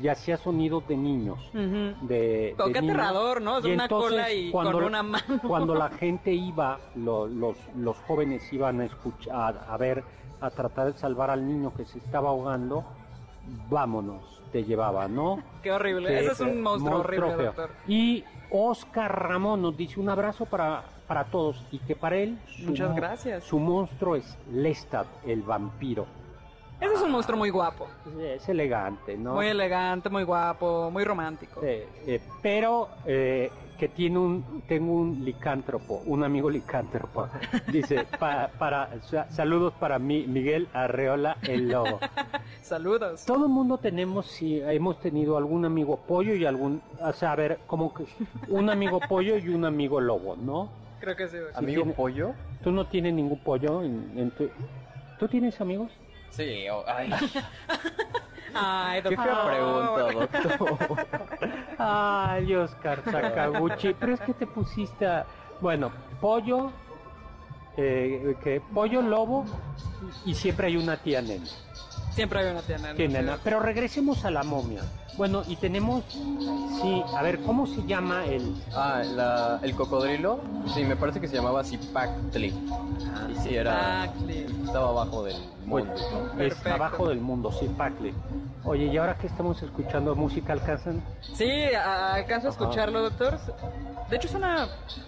[0.01, 1.39] ya hacía sonidos de niños.
[1.53, 2.07] Ujú.
[2.07, 3.59] De, qué aterrador, ¿no?
[3.59, 5.39] Es Y una entonces, cola y cuando- con una mano.
[5.47, 10.03] Cuando la gente iba, lo- los, los jóvenes iban a escuchar, a ver,
[10.41, 12.83] a tratar de salvar al niño que se estaba ahogando,
[13.69, 15.41] vámonos, te llevaba, ¿no?
[15.63, 16.19] Qué horrible.
[16.19, 17.45] Ese es un monstruo, horrible, feo.
[17.45, 17.69] doctor.
[17.87, 22.63] Y Oscar Ramón nos dice un abrazo para, para todos y que para él su
[22.63, 23.43] Muchas gracias.
[23.45, 26.05] Su monstruo es Lestat, el vampiro.
[26.81, 27.87] Ese es un monstruo muy guapo.
[28.19, 29.35] Es elegante, ¿no?
[29.35, 31.61] Muy elegante, muy guapo, muy romántico.
[31.63, 37.27] Eh, eh, pero eh, que tiene un tengo un licántropo, un amigo licántropo.
[37.71, 41.99] Dice pa- para sa- saludos para mí, Miguel Arreola el lobo.
[42.61, 43.25] Saludos.
[43.25, 47.35] Todo el mundo tenemos si hemos tenido algún amigo pollo y algún, o sea, a
[47.35, 48.05] ver, como que
[48.49, 50.69] un amigo pollo y un amigo lobo, ¿no?
[50.99, 51.37] Creo que sí.
[51.55, 52.33] Amigo tiene- pollo.
[52.63, 54.47] Tú no tienes ningún pollo en, en tu
[55.17, 55.91] ¿Tú tienes amigos?
[56.29, 57.09] Sí, oh, ay,
[58.53, 59.25] Ay, qué doctor.
[59.25, 61.07] fea pregunta, doctor.
[61.83, 65.25] Ay, Oscar Sakaguchi, pero es que te pusiste a...
[65.59, 66.71] Bueno, pollo,
[67.77, 69.45] eh, que pollo, lobo,
[70.25, 71.45] y siempre hay una tía nena.
[72.11, 72.95] Siempre hay una tía nena.
[72.95, 73.37] Tía nena.
[73.43, 74.81] Pero regresemos a la momia.
[75.17, 76.03] Bueno, y tenemos,
[76.81, 78.55] sí, a ver, ¿cómo se llama el...?
[78.73, 80.39] Ah, la- el cocodrilo,
[80.73, 82.47] sí, me parece que se llamaba Zipactli.
[82.47, 84.45] Y sí, era, Zipactli.
[84.65, 86.01] estaba abajo del Bueno, monte.
[86.37, 86.41] ¿no?
[86.43, 88.13] es abajo del mundo, sí, Pacle.
[88.63, 91.03] Oye, ¿y ahora que estamos escuchando música alcanzan?
[91.21, 92.61] Sí, alcanzo a Ajá.
[92.61, 93.37] escucharlo, doctor.
[94.09, 94.67] De hecho, suena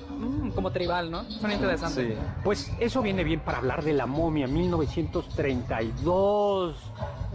[0.10, 1.24] mm, como tribal, ¿no?
[1.26, 2.14] Suena interesante.
[2.14, 2.18] Sí.
[2.44, 6.76] Pues eso viene bien para hablar de la momia 1932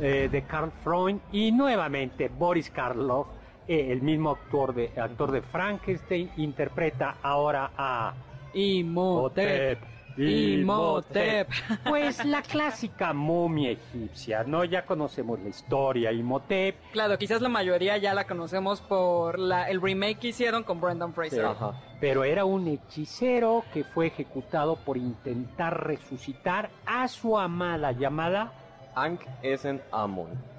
[0.01, 3.29] eh, de Karl Freund y nuevamente Boris Karloff,
[3.67, 8.15] eh, el mismo actor de, actor de Frankenstein, interpreta ahora a
[8.55, 9.79] Imhotep.
[9.79, 11.49] Hotep, Imhotep.
[11.89, 14.65] Pues la clásica momia egipcia, ¿no?
[14.65, 16.77] Ya conocemos la historia, Imhotep.
[16.93, 21.15] Claro, quizás la mayoría ya la conocemos por la, el remake que hicieron con Brendan
[21.15, 21.45] Fraser.
[21.45, 21.75] Ajá.
[22.01, 28.53] Pero era un hechicero que fue ejecutado por intentar resucitar a su amada llamada
[28.95, 30.58] Ankh Esen Amon.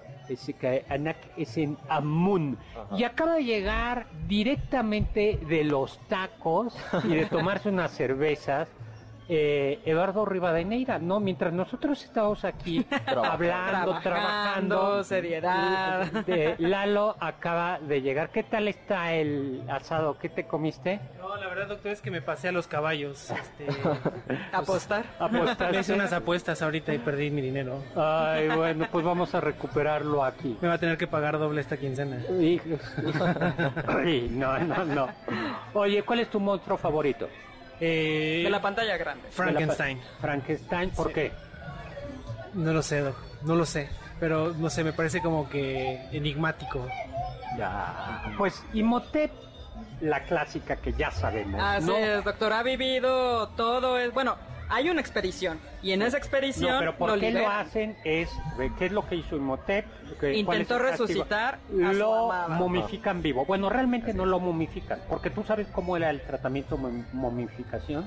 [0.90, 2.58] Anak es en Amun.
[2.76, 2.98] Ajá.
[2.98, 8.70] Y acaba de llegar directamente de los tacos y de tomarse unas cervezas.
[9.32, 11.20] Eh, Eduardo Rivadeneira, ¿no?
[11.20, 16.12] Mientras nosotros estábamos aquí hablando, Trabajando, trabajando, seriedad.
[16.26, 18.30] de- Lalo acaba de llegar.
[18.32, 20.18] ¿Qué tal está el asado?
[20.18, 21.00] ¿Qué te comiste?
[21.20, 23.30] No, la verdad, doctor, es que me pasé a los caballos.
[23.30, 23.68] Este,
[24.52, 25.06] Apostar.
[25.20, 25.74] ¿Apostaste?
[25.74, 27.84] me hice unas apuestas ahorita y perdí mi dinero.
[27.96, 30.58] Ay, bueno, pues vamos a recuperarlo aquí.
[30.60, 32.18] Me va a tener que pagar doble esta quincena.
[33.88, 35.08] Ay, no, no, no.
[35.74, 37.28] Oye, ¿cuál es tu monstruo favorito?
[37.80, 39.30] Eh, De la pantalla grande.
[39.32, 40.02] Frankenstein.
[40.20, 41.14] Frankenstein, ¿por Sí.
[41.14, 41.32] qué?
[42.54, 43.90] No lo sé, doc, no lo sé.
[44.20, 46.86] Pero no sé, me parece como que enigmático.
[47.58, 48.34] Ya.
[48.38, 49.32] Pues Imhotep,
[50.02, 51.62] la clásica que ya sabemos.
[51.64, 51.96] Así ¿no?
[51.98, 52.52] es, doctor.
[52.54, 53.98] Ha vivido todo.
[53.98, 54.36] Es, bueno,
[54.70, 55.60] hay una expedición.
[55.82, 57.98] Y en esa expedición No, pero ¿por lo qué lo hacen?
[58.04, 58.30] Es,
[58.78, 59.86] ¿qué es lo que hizo Imhotep?
[59.86, 63.46] ¿Qué- cuál es Intentó resucitar a Lo momifican vivo.
[63.46, 68.06] Bueno, realmente no lo momifican, porque tú sabes cómo era el tratamiento momificación.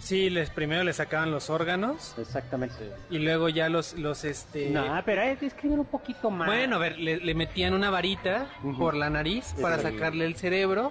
[0.00, 2.90] Sí, les, primero le sacaban los órganos Exactamente.
[3.10, 4.70] y luego ya los, los este...
[4.70, 6.48] No, pero es describir un poquito más.
[6.48, 8.48] Bueno, a ver, le, le metían una varita
[8.78, 9.82] por la nariz para Sí.
[9.82, 10.90] sacarle el cerebro,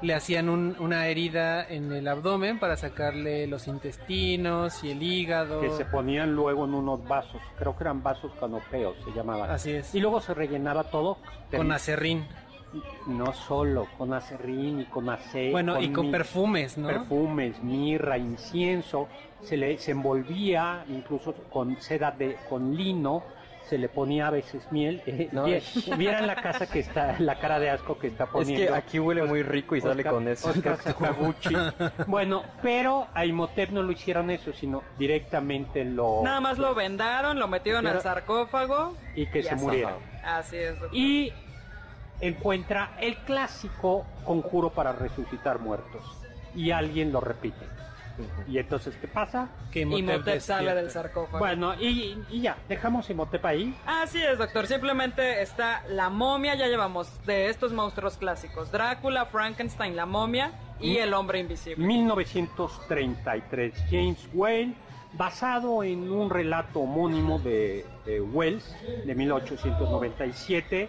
[0.00, 5.60] le hacían un- una herida en el abdomen para sacarle los intestinos y el hígado.
[5.60, 9.50] que se ponían luego en unos vasos, creo que eran vasos canopeos, se llamaban.
[9.50, 9.94] Así es.
[9.94, 11.18] Y luego se rellenaba todo
[11.54, 12.26] Con acerrín.
[13.06, 15.50] No solo con acerrín y con aceite.
[15.52, 16.88] Bueno, y con mi- perfumes, ¿no?
[16.88, 19.08] perfumes, mirra, incienso,
[19.42, 23.22] se le se envolvía incluso con seda de con lino,
[23.68, 25.00] se le ponía a veces miel.
[25.06, 25.44] Eh, No,
[25.96, 28.66] Vieran la casa que está, la cara de asco que está Es poniendo.
[28.72, 30.50] que aquí huele muy rico y sale con eso.
[30.50, 30.78] Oscar
[32.06, 37.38] bueno, pero a Imhotep no lo hicieron eso, sino directamente lo Nada más lo vendaron,
[37.38, 38.94] lo metieron Pero- al sarcófago.
[39.16, 39.96] y que y se muriera.
[40.24, 40.96] Así es, doctor.
[40.96, 41.32] Y
[42.20, 46.02] encuentra el clásico conjuro para resucitar muertos.
[46.54, 47.66] Y alguien lo repite.
[48.48, 49.48] Y entonces, ¿qué pasa?
[49.70, 51.38] Que Imhotep sale del sarcófago.
[51.38, 53.74] Bueno, y, y ya, dejamos Imhotep ahí.
[53.86, 54.66] Así es, doctor.
[54.66, 56.54] Simplemente está la momia.
[56.54, 61.86] Ya llevamos de estos monstruos clásicos: Drácula, Frankenstein, la momia y el hombre invisible.
[61.86, 64.74] 1933, James Whale,
[65.12, 70.88] basado en un relato homónimo de, de Wells de 1897,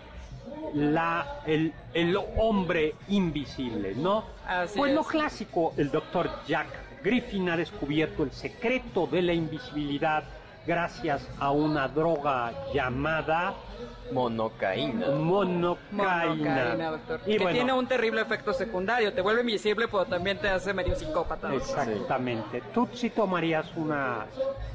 [0.73, 4.25] la, el, el hombre invisible, ¿no?
[4.47, 6.67] Así pues lo clásico, el doctor Jack
[7.03, 10.23] Griffin ha descubierto el secreto de la invisibilidad
[10.65, 13.55] gracias a una droga llamada
[14.11, 15.07] Monocaína.
[15.07, 16.75] monocaína.
[16.75, 17.21] Monocaína, doctor.
[17.25, 19.13] Y que bueno, tiene un terrible efecto secundario.
[19.13, 21.49] Te vuelve invisible, pero también te hace medio psicópata.
[21.49, 21.79] doctor.
[21.87, 22.61] Exactamente.
[22.73, 24.25] ¿Tú sí tomarías una...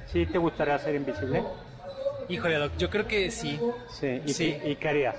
[0.06, 1.44] ¿Sí te gustaría ser invisible?
[2.28, 3.60] Híjole, doc, yo creo que sí.
[3.88, 4.20] Sí.
[4.24, 4.58] ¿Y, Sí.
[4.64, 5.16] ¿Y qué harías?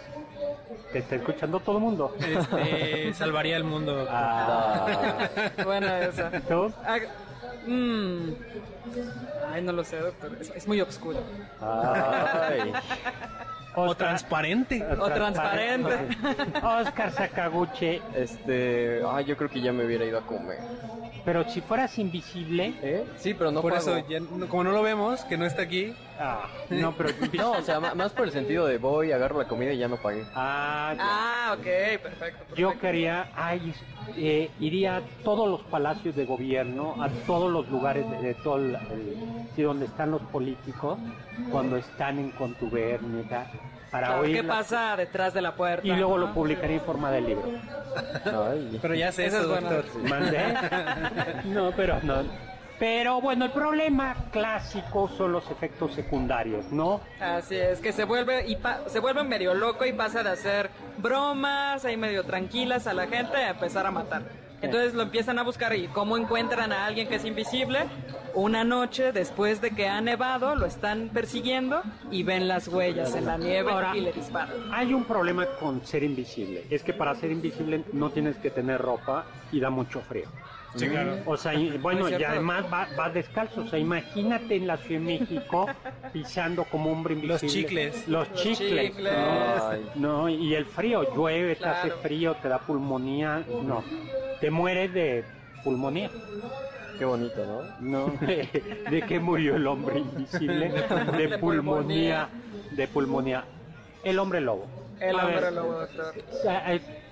[0.91, 2.15] Te está escuchando todo el mundo.
[2.19, 3.93] Este, salvaría el mundo.
[3.95, 4.15] doctor.
[4.15, 4.87] Ah,
[5.63, 6.31] Buena esa.
[6.47, 6.71] ¿Tú?
[6.85, 6.97] Ah,
[7.67, 8.29] mm.
[9.53, 10.37] Ay, no lo sé, doctor.
[10.39, 11.19] Es, es muy oscuro.
[11.61, 12.71] Ay.
[13.75, 14.83] O transparente.
[14.99, 15.93] O transparente.
[16.63, 18.01] Oscar Sakaguchi.
[18.15, 19.01] Este.
[19.07, 20.57] Ay, yo creo que ya me hubiera ido a comer.
[21.23, 22.73] Pero si fueras invisible...
[22.81, 23.05] ¿Eh?
[23.17, 23.97] Sí, pero no Por pago.
[23.97, 27.09] eso, ya como no lo vemos, que no está aquí, Ah, no, pero...
[27.33, 29.97] No, o sea, más por el sentido de voy, agarro la comida y ya no
[29.97, 30.23] pagué.
[30.35, 31.03] Ah, ya.
[31.03, 32.03] Ah, ok, perfecto.
[32.09, 32.55] perfecto.
[32.55, 33.73] Yo quería, ay,
[34.15, 38.57] eh, iría a todos los palacios de gobierno, a todos los lugares de, de todo
[38.57, 38.77] el,
[39.55, 40.97] sí, donde están los políticos,
[41.51, 43.45] cuando están en contubernio y tal,
[43.91, 45.87] para Claro, oír ¿Qué la- pasa detrás de la puerta?
[45.87, 46.33] y luego lo ¿no?
[46.33, 47.43] publicaría en forma de libro.
[48.25, 48.77] Ay.
[48.81, 49.95] pero ya sé Esa eso, es.
[50.09, 50.39] ¿Mandé?
[51.45, 52.46] No, pero no.
[52.79, 57.01] Pero bueno, el problema clásico son los efectos secundarios, ¿no?
[57.19, 60.69] Así es, que se vuelve y pa- se vuelve medio loco y pasa de hacer
[60.99, 64.21] bromas ahí medio tranquilas a la gente a empezar a matar.
[64.61, 67.79] Entonces lo empiezan a buscar y cómo encuentran a alguien que es invisible.
[68.33, 73.25] Una noche después de que ha nevado lo están persiguiendo y ven las huellas en
[73.25, 74.55] la nieve Ahora- y le disparan.
[74.73, 76.65] Hay un problema con ser invisible.
[76.71, 80.27] Es que para ser invisible no tienes que tener ropa y da mucho frío.
[80.75, 81.17] Sí, claro.
[81.25, 83.61] O sea, y- bueno, ¿No es y además va, va descalzo.
[83.61, 85.67] O sea, imagínate en la Ciudad de México
[86.13, 87.33] pisando como hombre invisible.
[87.33, 88.07] Los chicles.
[88.07, 88.91] Los chicles.
[88.91, 89.03] chicles.
[89.13, 89.89] No, Ay.
[89.95, 93.43] no, y el frío, llueve, te hace frío, te da pulmonía.
[93.63, 93.83] No,
[94.39, 95.23] te mueres de
[95.63, 96.11] pulmonía.
[96.99, 97.45] Qué bonito,
[97.79, 98.07] ¿no?
[98.07, 100.69] No, ¿de qué murió el hombre invisible?
[101.17, 102.27] De De pulmonía,
[102.71, 103.43] de pulmonía.
[104.03, 104.65] El hombre lobo.
[104.99, 106.13] El A hombre ver, lobo, doctor.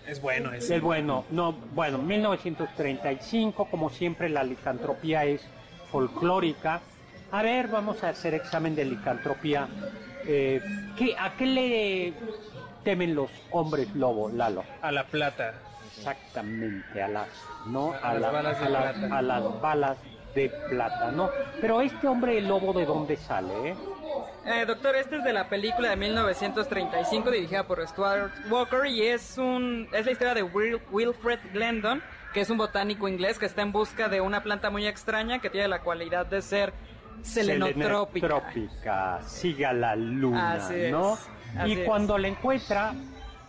[0.07, 5.41] Es bueno Es bueno, no, bueno, 1935, como siempre la licantropía es
[5.91, 6.81] folclórica.
[7.31, 9.67] A ver, vamos a hacer examen de licantropía.
[10.27, 10.61] Eh,
[10.97, 12.13] ¿qué- ¿A qué le
[12.83, 14.63] temen los hombres lobo, Lalo?
[14.81, 15.53] A la plata.
[15.97, 17.27] Exactamente, a las,
[17.67, 17.93] ¿no?
[18.01, 19.17] A las balas de a las- plata.
[19.17, 19.97] a las balas
[20.35, 21.29] de plata, ¿no?
[21.61, 23.75] Pero este hombre lobo, ¿de dónde sale, eh?
[24.45, 29.37] Eh, doctor, este es de la película de 1935 dirigida por Stuart Walker y es
[29.39, 33.63] un es la historia de Wil- Wilfred Glendon, que es un botánico inglés que está
[33.63, 36.73] en busca de una planta muy extraña que tiene la cualidad de ser
[37.23, 38.27] selenotrópica.
[38.27, 41.13] Selenotrópica, siga la luna, Así es, ¿no?
[41.13, 41.79] así y es.
[41.87, 42.93] cuando la encuentra,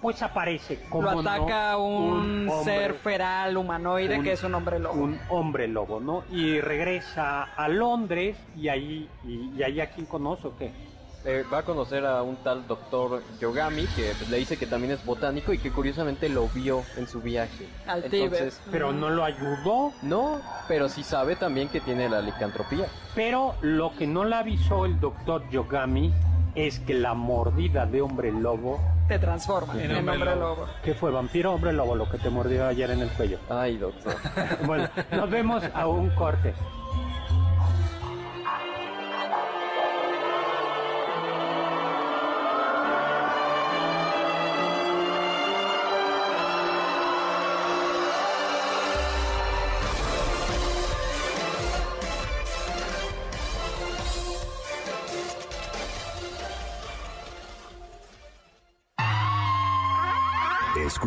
[0.01, 4.55] pues aparece como Lo ataca no, un, hombre, ser feral humanoide un- que es un
[4.55, 4.94] hombre lobo.
[5.03, 6.24] un hombre lobo, ¿no?
[6.30, 10.86] Y regresa a Londres y ahí, y, y ahí a quién conoce o qué.
[11.29, 14.93] Eh, va a conocer a un tal doctor Yogami que pues, le dice que también
[14.93, 17.66] es botánico y que curiosamente lo vio en su viaje.
[17.89, 18.33] Al Tíbet.
[18.33, 22.87] Entonces, Pero no lo ayudó, no, pero sí sabe también que tiene la licantropía.
[23.16, 26.12] pero lo que no le avisó el doctor Yogami
[26.55, 30.57] es que la mordida de hombre lobo, Te transforma En en, hombre hombre lobo.
[30.62, 30.68] lobo.
[30.85, 31.11] ¿qué fue?
[31.11, 33.39] ¿Vampiro o hombre lobo lo que te mordió ayer en el cuello?
[33.51, 34.14] Ay, doctor.
[34.66, 36.55] Bueno, nos vemos a un corte.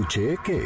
[0.09, 0.59] Escuché que...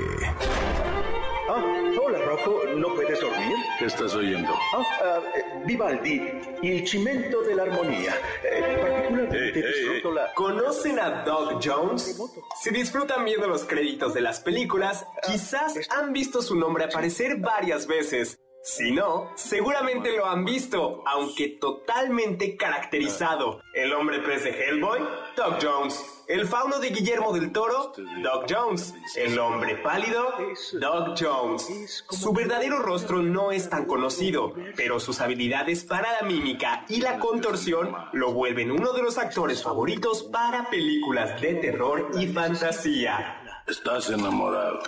[1.49, 1.61] Ah,
[2.01, 3.57] hola Rocco, ¿no puedes dormir?
[3.77, 4.53] ¿Qué estás oyendo?
[4.73, 6.21] Ah, ah, eh, Vivaldi,
[6.61, 8.13] Il cimento dell'armonia.
[8.41, 10.33] Eh, particularmente Hey, hey, disfruto la...
[10.33, 12.17] ¿Conocen a Doug Jones?
[12.61, 17.85] Si disfrutan viendo los créditos de las películas, quizás han visto su nombre aparecer varias
[17.85, 18.39] veces.
[18.65, 23.61] Si no, seguramente lo han visto, aunque totalmente caracterizado.
[23.73, 25.01] El hombre pez de Hellboy,
[25.35, 26.23] Doug Jones.
[26.29, 28.93] El fauno de Guillermo del Toro, Doug Jones.
[29.17, 30.33] El hombre pálido,
[30.79, 32.05] Doug Jones.
[32.09, 37.19] Su verdadero rostro no es tan conocido, pero sus habilidades para la mímica y la
[37.19, 43.41] contorsión lo vuelven uno de los actores favoritos para películas de terror y fantasía.
[43.67, 44.81] Estás enamorado.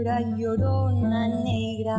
[0.00, 1.98] negra, llorona negra,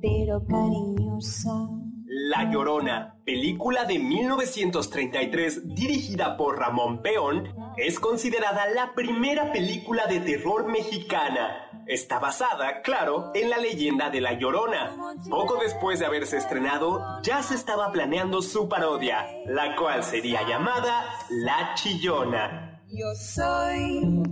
[0.00, 1.68] pero cariñosa.
[2.08, 10.20] La Llorona, película de 1933 dirigida por Ramón Peón, es considerada la primera película de
[10.20, 11.70] terror mexicana.
[11.86, 14.96] Está basada, claro, en la leyenda de La Llorona.
[15.28, 21.04] Poco después de haberse estrenado, ya se estaba planeando su parodia, la cual sería llamada
[21.30, 22.82] La Chillona.
[22.88, 24.22] Yo soy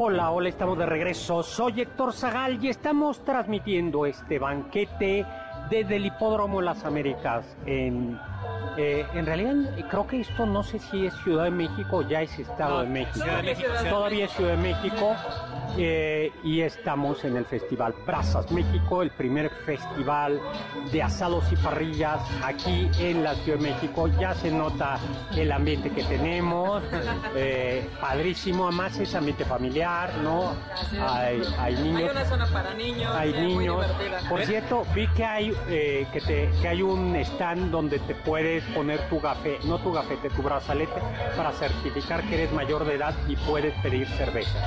[0.05, 1.41] Hola, hola, estamos de regreso.
[1.41, 5.25] Soy Héctor Zagal y estamos transmitiendo este banquete
[5.73, 7.45] desde el Hipódromo Las Américas.
[7.65, 8.19] En,
[8.77, 9.55] eh, en realidad,
[9.89, 12.83] creo que esto no sé si es Ciudad de México o ya es Estado No,
[12.83, 13.23] de México.
[13.23, 15.15] Ciudad de México, Ciudad de Todavía es Ciudad de México.
[15.77, 20.39] Eh, y estamos en el Festival Brazas México, el primer festival
[20.91, 24.07] de asados y parrillas aquí en la Ciudad de México.
[24.19, 24.97] Ya se nota
[25.35, 26.83] el ambiente que tenemos,
[27.35, 30.53] eh, padrísimo, además es ambiente familiar, ¿no?
[31.01, 32.11] Hay, hay Hay niños.
[32.11, 33.11] una zona para niños.
[33.15, 33.85] Hay muy niños.
[34.29, 38.63] Por cierto, vi que hay eh, que, te, que hay un stand donde te puedes
[38.75, 41.01] poner tu gafete, no tu gafete, tu brazalete
[41.35, 44.59] para certificar que eres mayor de edad y puedes pedir cerveza.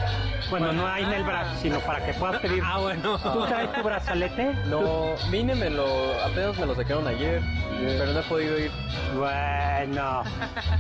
[0.50, 2.62] Bueno, no hay en el brazo, sino para que puedas pedir.
[2.64, 3.18] Ah, bueno.
[3.18, 4.52] ¿Tú traes tu brazalete?
[4.66, 5.86] No, vine, me lo,
[6.24, 7.42] apenas me lo sacaron ayer,
[7.80, 8.70] pero no he podido ir.
[9.16, 10.22] Bueno,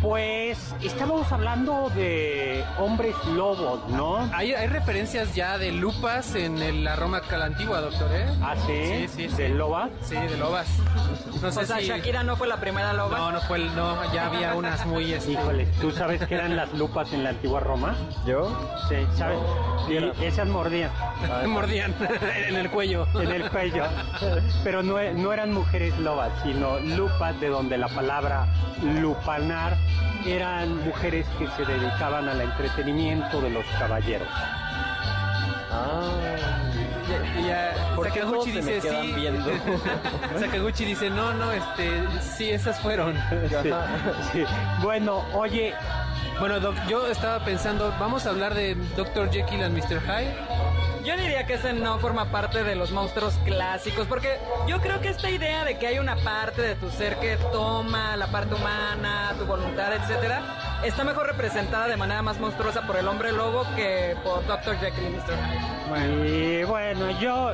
[0.02, 4.18] pues estábamos hablando de hombres lobos, ¿no?
[4.34, 8.26] Hay, hay referencias ya de lupas en el- la Roma la antigua, doctor, ¿eh?
[8.42, 8.72] ¿Ah, sí?
[8.86, 9.42] Sí, sí, sí.
[9.42, 9.90] ¿De lobas?
[10.02, 10.66] Sí, de lobas.
[11.42, 11.86] No sé O sea, si...
[11.86, 13.18] Shakira no fue la primera loba.
[13.18, 13.74] No, no fue el...
[13.76, 15.12] No, ya había unas muy...
[15.12, 17.94] este, Híjole, ¿tú sabes qué eran las lupas en la antigua Roma?
[18.26, 18.48] ¿Yo?
[18.88, 19.38] Sí, ¿sabes?
[19.88, 20.90] Y esas mordían.
[21.46, 21.94] Mordían
[22.48, 23.06] en el cuello.
[23.14, 23.84] en el cuello.
[24.64, 28.46] Pero no, no eran mujeres lobas, sino lupas, de donde la palabra
[29.00, 29.76] lupanar
[30.26, 34.28] eran mujeres que se dedicaban al entretenimiento de los caballeros.
[35.70, 36.10] Ah,
[37.38, 39.12] Y ya, ¿Por qué todos Sakaguchi dice sí.
[39.14, 39.50] viendo?
[40.38, 41.90] Sakaguchi dice, no, no, este,
[42.20, 43.14] sí, esas fueron.
[43.62, 43.70] Sí,
[44.32, 44.44] sí.
[44.82, 45.74] Bueno, oye,
[46.38, 49.30] Bueno, Doc, yo estaba pensando, vamos a hablar de Dr.
[49.30, 50.00] Jekyll and Mr.
[50.02, 50.34] Hyde.
[51.02, 55.08] Yo diría que ese no forma parte de los monstruos clásicos, porque yo creo que
[55.08, 59.32] esta idea de que hay una parte de tu ser que toma la parte humana,
[59.38, 60.42] tu voluntad, etcétera,
[60.84, 64.76] está mejor representada de manera más monstruosa por el hombre lobo que por Dr.
[64.78, 65.36] Jekyll y Mr.
[65.94, 66.60] Hyde.
[66.60, 67.50] y bueno, yo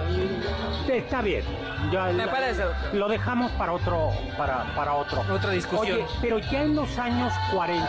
[0.91, 1.45] está bien.
[1.93, 2.65] Yo- Me parece.
[2.95, 5.23] Lo dejamos para otro, para, para otro.
[5.31, 5.99] Otra discusión.
[5.99, 7.87] Oye, pero ya en los años 40,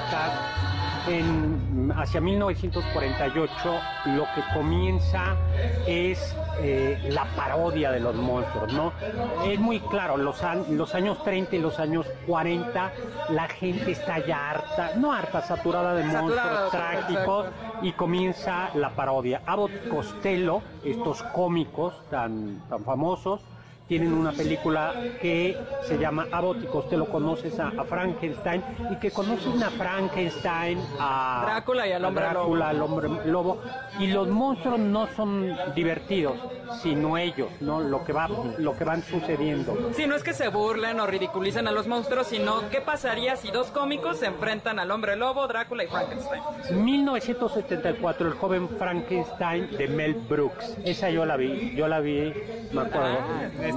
[1.08, 3.54] en, hacia 1948,
[4.16, 5.36] lo que comienza
[5.86, 8.94] es eh, la parodia de los monstruos, ¿no?
[9.46, 12.92] Es muy claro, los, los años 30 y los años 40,
[13.30, 17.48] la gente está ya harta, no harta, saturada de monstruos trágicos
[17.82, 19.42] y comienza la parodia.
[19.46, 23.42] Abbott Costello, estos cómicos tan, tan famosos,
[23.88, 29.12] tienen una película que se llama Abbott y Costello conoces a, a Frankenstein y que
[29.12, 33.62] conocen a Frankenstein, a Drácula y al hombre Drácula, al hombre lobo
[34.00, 36.36] y los monstruos no son divertidos,
[36.82, 39.92] sino ellos, no lo que va lo que van sucediendo.
[39.94, 43.52] Sí, no es que se burlen o ridiculicen a los monstruos, sino qué pasaría si
[43.52, 46.42] dos cómicos se enfrentan al hombre lobo, Drácula y Frankenstein.
[46.84, 50.78] 1974, el joven Frankenstein de Mel Brooks.
[50.86, 52.34] Esa yo la vi, yo la vi,
[52.72, 53.18] me acuerdo.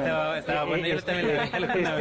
[0.05, 1.51] Estaba- estaba buena, yo también la vi
[1.85, 1.97] alguna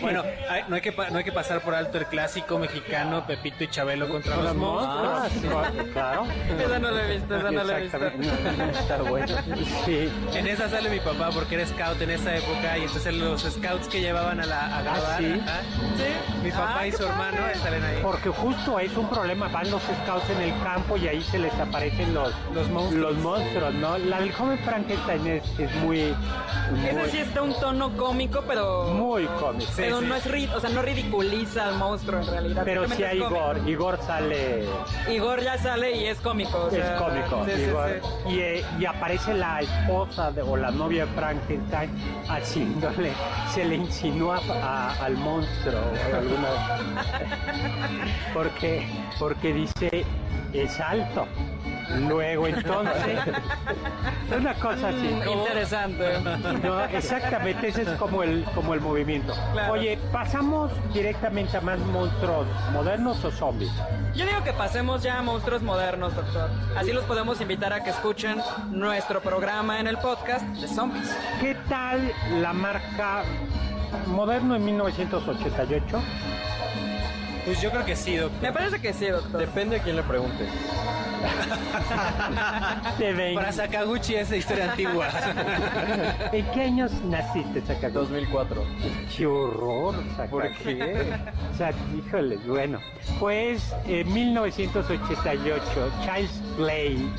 [0.00, 3.26] Bueno, hay- no, hay que, pa- no hay que pasar por alto el clásico mexicano
[3.26, 5.12] Pepito y Chabelo contra los monstruos.
[5.14, 6.24] Ah, sí, claro.
[6.58, 7.96] Esa no la he visto, esa no la he visto.
[7.96, 8.78] Exactamente.
[8.78, 9.36] Está bueno.
[9.84, 10.10] Sí.
[10.34, 13.88] En esa sale mi papá porque era scout en esa época y entonces los scouts
[13.88, 15.40] que llevaban a, la, a grabar, sí?
[15.46, 15.60] ajá,
[15.96, 16.42] Sí.
[16.42, 17.54] mi papá Ah, y qué su hermano padre.
[17.56, 17.98] salen ahí.
[18.02, 21.54] Porque justo es un problema, van los scouts en el campo y ahí se les
[21.54, 23.12] aparecen los, Los monstruos.
[23.14, 23.98] los monstruos, ¿no?
[23.98, 28.84] La del joven Frankenstein es, es muy, Ese muy, sí está un tono cómico, pero...
[28.94, 29.70] muy cómico.
[29.76, 30.06] Pero sí.
[30.06, 32.62] no es ri- o sea, no ridiculiza al monstruo en realidad.
[32.64, 33.26] Pero sí cómico.
[33.28, 34.64] Igor, Igor sale,
[35.10, 36.58] Igor ya sale y es cómico.
[36.58, 38.00] o es cómico, sí, Igor.
[38.28, 41.90] Y, eh, y aparece la esposa de- o la novia de Frankenstein
[42.28, 43.12] haciéndole,
[43.52, 45.80] se le insinúa a- al monstruo
[46.14, 46.48] alguna
[48.34, 48.86] porque,
[49.18, 50.04] porque dice
[50.52, 51.26] es alto.
[51.98, 53.18] Luego entonces,
[54.36, 54.96] una cosa así.
[54.96, 56.18] Mm, Interesante.
[56.62, 59.34] No, exactamente, ese es como el, como el movimiento.
[59.52, 59.72] Claro.
[59.74, 63.70] Oye, ¿pasamos directamente a más monstruos modernos o zombies?
[64.14, 66.50] Yo digo que pasemos ya a monstruos modernos, doctor.
[66.76, 71.14] Así los podemos invitar a que escuchen nuestro programa en el podcast de zombies.
[71.40, 73.22] ¿Qué tal la marca
[74.06, 76.02] moderno en 1988?
[77.44, 78.40] Pues yo creo que sí, doctor.
[78.42, 79.38] Me parece que sí, doctor.
[79.40, 80.46] Depende a quién le pregunte.
[82.98, 83.34] De 20.
[83.34, 85.08] Para Sakaguchi esa historia antigua.
[86.32, 87.94] ¿En qué años naciste, Sakaguchi?
[87.94, 88.64] 2004.
[89.16, 90.48] ¡Qué horror, Sakaguchi!
[90.48, 91.06] ¿Por qué?
[91.52, 92.80] O sea, híjole, bueno.
[93.18, 97.10] Pues en 1988, Child's Play,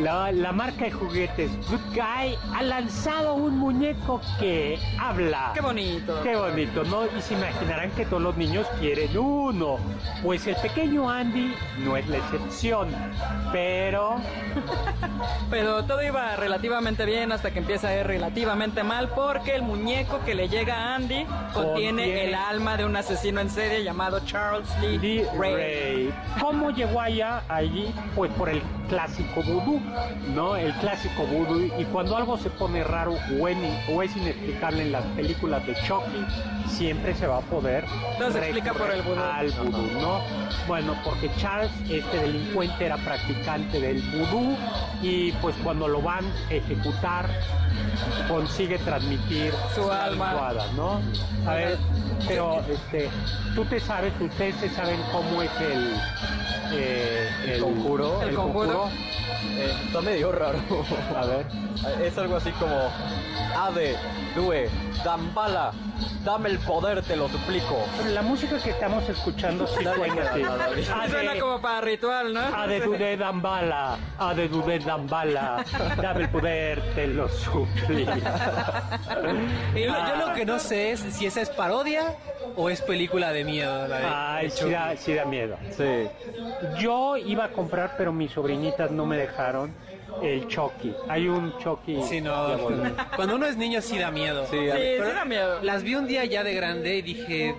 [0.00, 5.52] la, la marca de juguetes Good Guy, ha lanzado un muñeco que habla.
[5.54, 6.20] Qué bonito.
[6.22, 7.04] Qué bonito, ¿no?
[7.16, 9.78] Y se imaginarán que todos los niños quieren uno.
[10.22, 12.88] Pues el pequeño Andy no es la excepción.
[13.52, 14.16] Pero
[15.50, 20.20] Pero todo iba relativamente bien hasta que empieza a ir relativamente mal porque el muñeco
[20.24, 24.20] que le llega a Andy contiene Contiene- el alma de un asesino en serie llamado
[24.24, 25.54] Charles Lee, Lee Ray.
[25.54, 26.14] Ray.
[26.40, 27.92] ¿Cómo llegó allá allí?
[28.14, 29.80] Pues por el clásico vudú,
[30.34, 30.56] ¿no?
[30.56, 31.70] El clásico vudú.
[31.78, 35.74] Y cuando algo se pone raro o, en- o es inexplicable en las películas de
[35.74, 36.24] Chucky,
[36.68, 37.84] siempre se va a poder
[38.18, 39.20] No se explica por el vudú.
[39.20, 40.20] al vudú, ¿no?
[40.66, 44.56] Bueno, porque Charles, este delincuente, era practicante del vudú
[45.02, 47.28] y pues cuando lo van a ejecutar
[48.28, 50.34] consigue transmitir Su alma.
[50.76, 51.00] ¿no?
[51.48, 51.78] A ver,
[52.28, 53.08] pero este,
[53.54, 55.92] tú te sabes, ustedes se saben cómo es el
[56.74, 58.22] eh, el conjuro.
[58.22, 58.88] El conjuro.
[59.58, 60.58] Eh, está medio raro.
[61.16, 61.46] A ver.
[62.02, 62.90] Es algo así como
[63.56, 63.96] Ade,
[64.34, 64.68] Due,
[65.04, 65.72] Dambala,
[66.24, 67.84] dame el poder, te lo suplico.
[67.98, 71.10] Pero la música que estamos escuchando sí suena así.
[71.10, 72.40] Suena como para ritual, ¿no?
[72.40, 75.64] Ade Dudé Dambala, Ade Dudé Dambala,
[76.00, 78.12] dame el poder, te lo suplico.
[79.74, 82.14] Y lo- yo lo que no sé es si esa es parodia
[82.56, 83.88] o es película de miedo.
[83.88, 85.56] La de, Ay, de sí da, sí da miedo.
[85.76, 86.08] Sí.
[86.78, 89.74] Yo iba a comprar, pero mis sobrinitas no me dejaron
[90.22, 90.94] el Chucky.
[91.08, 92.02] Hay un Chucky.
[92.02, 92.58] Sí, no.
[93.16, 94.46] Cuando uno es niño sí da miedo.
[94.50, 95.60] Sí, Sí, da miedo.
[95.62, 97.54] Las vi un día ya de grande y dije,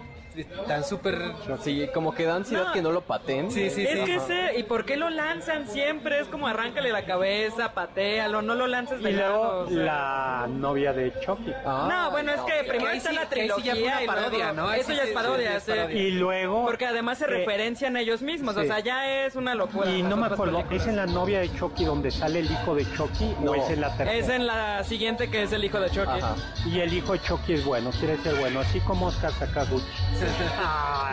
[0.68, 1.20] tan súper...
[1.64, 2.74] sí, como que da ansiedad No.
[2.74, 3.52] que no lo paten.
[3.52, 4.06] Sí, sí, es sí.
[4.06, 6.20] que ese, ¿y por qué lo lanzan siempre?
[6.20, 9.66] Es como arráncale la cabeza, patealo, no lo lances de Y lado.
[9.70, 11.54] luego la novia de Chucky.
[11.66, 14.02] Ah, No, bueno, es que primero está sí- la ahí sí ya trilogía fue una
[14.02, 14.74] y luego- parodia, ¿no?
[14.74, 15.72] Eso sí ya es parodia, sí, es sí.
[15.72, 16.02] parodia.
[16.02, 16.66] Y luego.
[16.66, 19.90] Porque además se eh, referencian a ellos mismos, o sea, ya es una locura.
[19.90, 20.82] Y no me acuerdo, películas.
[20.82, 23.52] ¿es en la novia de Chucky donde sale el hijo de Chucky No.
[23.52, 24.14] o es en la tercera?
[24.14, 26.20] Es en la siguiente que es el hijo de Chucky.
[26.20, 26.36] Ajá.
[26.66, 29.86] Y el hijo de Chucky es bueno, quiere ser bueno, así como Oscar Sakaguchi.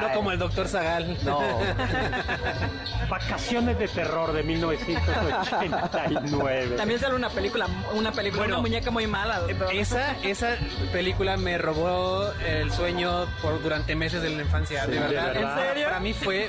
[0.00, 1.16] No como el doctor Zagal.
[1.24, 1.40] No.
[3.08, 6.76] Vacaciones de terror de 1989.
[6.76, 9.40] También sale una película, una película, Bueno, una muñeca muy mala.
[9.40, 9.72] doctor.
[9.74, 10.56] Esa, esa
[10.92, 15.26] película me robó el sueño por durante meses de la infancia, Sí, de de verdad.
[15.34, 15.58] verdad.
[15.58, 15.84] ¿En serio?
[15.86, 16.48] Para mí fue,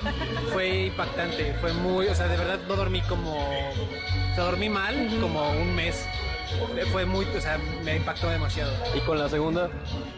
[0.52, 4.96] fue impactante, fue muy, o sea, de verdad no dormí como, o sea, dormí mal
[5.20, 6.06] como un mes.
[6.92, 8.72] Fue muy, o sea, me impactó demasiado.
[8.96, 9.70] ¿Y con la segunda?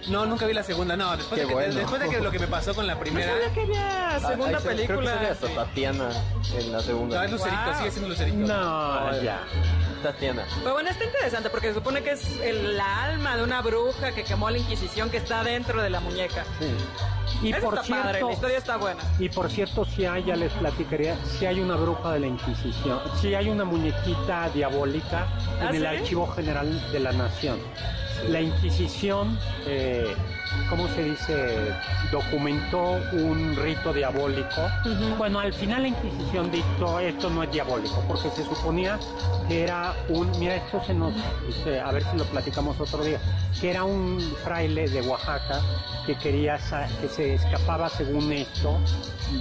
[0.10, 1.74] No, nunca vi la segunda, no, después, Qué de que, bueno.
[1.76, 3.32] después de que lo que me pasó con la No primera.
[3.32, 5.32] sabía que había segunda Ah, ahí se- Creo que película.
[5.32, 6.10] hasta Tatiana
[6.58, 7.18] en la segunda.
[7.20, 7.76] No, es Lucerito, Wow.
[7.78, 8.38] sigue siendo Lucerito.
[8.38, 9.40] No, ya.
[10.02, 10.44] Tatiana.
[10.62, 14.12] Pero bueno, está interesante porque se supone que es el- la alma de una bruja
[14.12, 16.44] que quemó la Inquisición que está dentro de la muñeca.
[17.42, 19.02] Y Eso por está padre, cierto, la historia está buena.
[19.20, 23.00] y por cierto, si hay, ya les platicaría, si hay una bruja de la Inquisición,
[23.22, 25.26] si hay una muñequita diabólica
[25.62, 25.88] ¿Ah, en el sí?
[26.28, 27.60] General de la Nación.
[28.30, 30.16] La Inquisición, eh,
[30.70, 31.58] ¿cómo se dice?
[32.12, 34.70] Documentó un rito diabólico.
[35.18, 39.00] Bueno, al final la Inquisición dictó esto no es diabólico, porque se suponía
[39.48, 41.14] que era un, mira, esto se nos,
[41.48, 43.20] dice, a ver si lo platicamos otro día,
[43.60, 45.62] que era un fraile de Oaxaca
[46.06, 46.58] que quería,
[47.02, 48.78] que se escapaba según esto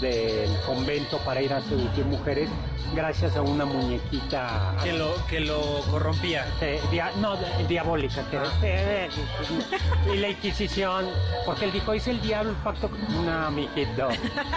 [0.00, 2.48] del convento para ir a seducir mujeres
[2.94, 6.46] gracias a una muñequita Que lo, que lo corrompía.
[6.60, 8.42] eh, dia- no, di- diabólica, que Ah.
[8.62, 11.01] eh, eh, y la Inquisición,
[11.46, 13.26] porque él dijo, es el diablo el pacto, con-".
[13.26, 14.08] no, mijito,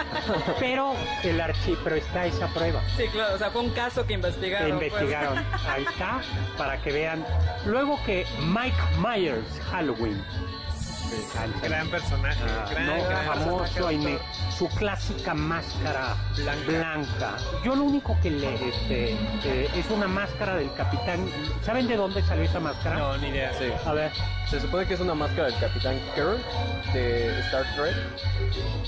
[0.58, 4.08] pero el archivo, pero está esa prueba, Sí, claro, o sea, fue un caso que
[4.08, 4.78] que investigaron.
[4.78, 4.92] pues.
[4.92, 6.20] investigaron, ahí está,
[6.56, 7.24] para que vean,
[7.66, 10.22] luego que Mike Myers, Halloween,
[11.62, 12.40] Gran personaje.
[12.48, 14.20] Ah, gran, no, gran famoso doctor.
[14.56, 16.66] su clásica máscara Blanca.
[16.66, 17.36] blanca.
[17.64, 19.12] Yo lo único que le este
[19.44, 21.28] eh, es una máscara del capitán.
[21.62, 22.98] ¿Saben de dónde salió esa máscara?
[22.98, 23.52] No, ni idea.
[23.54, 23.72] Sí.
[23.84, 24.10] A ver,
[24.50, 27.94] Se supone que es una máscara del Capitán Kirk de Star Trek,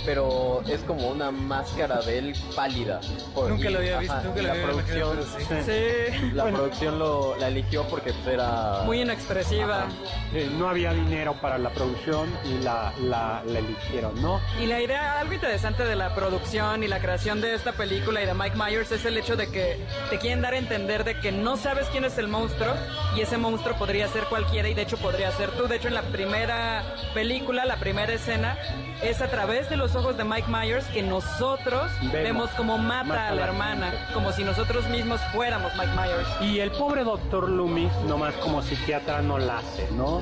[0.07, 3.01] pero es como una máscara de él pálida.
[3.35, 5.73] Por- Nunca y- lo había visto, ajá, nunca lo la había producción, imaginado, sí.
[6.21, 6.59] Sí, La Bueno.
[6.59, 9.87] producción lo, la eligió porque era muy inexpresiva.
[10.33, 14.41] eh, no había dinero para la producción y la, la, la eligieron, ¿no?
[14.61, 18.27] Y la idea, algo interesante de la producción y la creación de esta película y
[18.27, 21.33] de Mike Myers es el hecho de que te quieren dar a entender de que
[21.33, 22.75] no sabes quién es el monstruo
[23.17, 25.69] y ese monstruo podría ser cualquiera y de hecho podría ser tú.
[25.69, 26.83] De hecho, en la primera
[27.15, 28.57] película, la primera escena,
[29.03, 32.13] es a través de los ojos de Mike Myers que nosotros Vemos.
[32.13, 36.29] vemos cómo mata, Mata a la hermana, como si nosotros mismos fuéramos Mike Myers.
[36.41, 40.21] Y el pobre doctor Loomis, nomás como psiquiatra, no la hace, ¿no?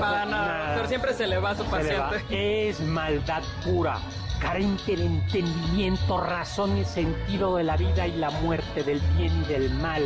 [0.00, 2.68] Para nada, doctor, siempre se le va a su Se paciente.
[2.68, 3.98] Es maldad pura,
[4.40, 9.52] carente de entendimiento, razón y sentido de la vida y la muerte, del bien y
[9.52, 10.02] del mal,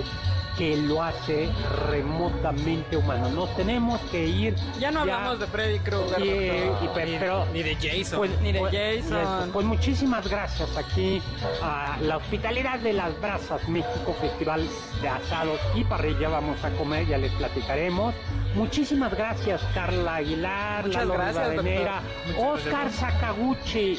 [0.56, 1.48] que lo hace
[1.88, 3.28] remotamente humano.
[3.30, 4.54] Nos tenemos que ir.
[4.78, 8.18] Ya no hablamos de Freddy Krueger, y, y pero, Ni de Jason.
[8.18, 9.20] pues, Ni de pues, Jason.
[9.20, 9.48] eso.
[9.52, 11.20] Pues muchísimas gracias aquí
[11.62, 14.66] a la hospitalidad de las Brasas México Festival
[15.02, 16.28] de Asados y Parrilla.
[16.28, 18.14] Vamos a comer, ya les platicaremos.
[18.54, 22.02] Muchísimas gracias Carla Aguilar, Muchas Lalo gracias,
[22.38, 23.98] Oscar Sakaguchi,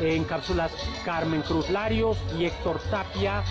[0.00, 0.72] en cápsulas
[1.04, 3.44] Carmen Cruz Larios y Héctor Tapia.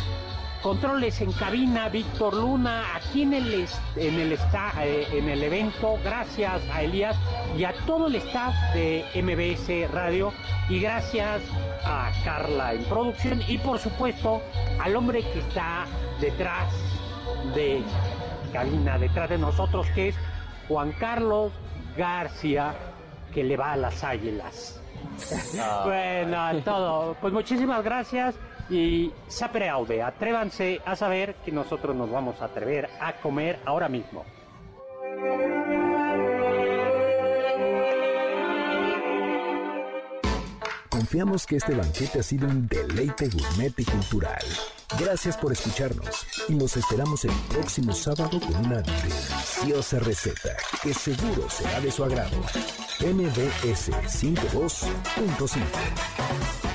[0.61, 6.61] Controles en cabina, Víctor Luna, aquí en el, en el, eh, en el evento, gracias
[6.71, 7.17] a Elías
[7.57, 10.31] y a todo el staff de MBS Radio
[10.69, 11.41] y gracias
[11.83, 14.41] a Carla en producción y por supuesto
[14.79, 15.85] al hombre que está
[16.19, 16.73] detrás
[17.55, 17.81] de
[18.53, 20.15] cabina, detrás de nosotros, que es
[20.67, 21.51] Juan Carlos
[21.97, 22.75] García,
[23.33, 24.79] que le va a las águilas.
[25.59, 25.83] Ah.
[25.85, 27.15] bueno, todo.
[27.19, 28.35] Pues muchísimas gracias
[28.71, 30.01] y sapere aude.
[30.01, 34.25] Atrévanse a saber que nosotros nos vamos a atrever a comer ahora mismo.
[40.89, 44.41] Confiamos que este banquete ha sido un deleite gourmet y cultural.
[44.97, 51.49] Gracias por escucharnos y nos esperamos el próximo sábado con una deliciosa receta que seguro
[51.49, 52.37] será de su agrado.
[53.01, 56.70] MBS 52.5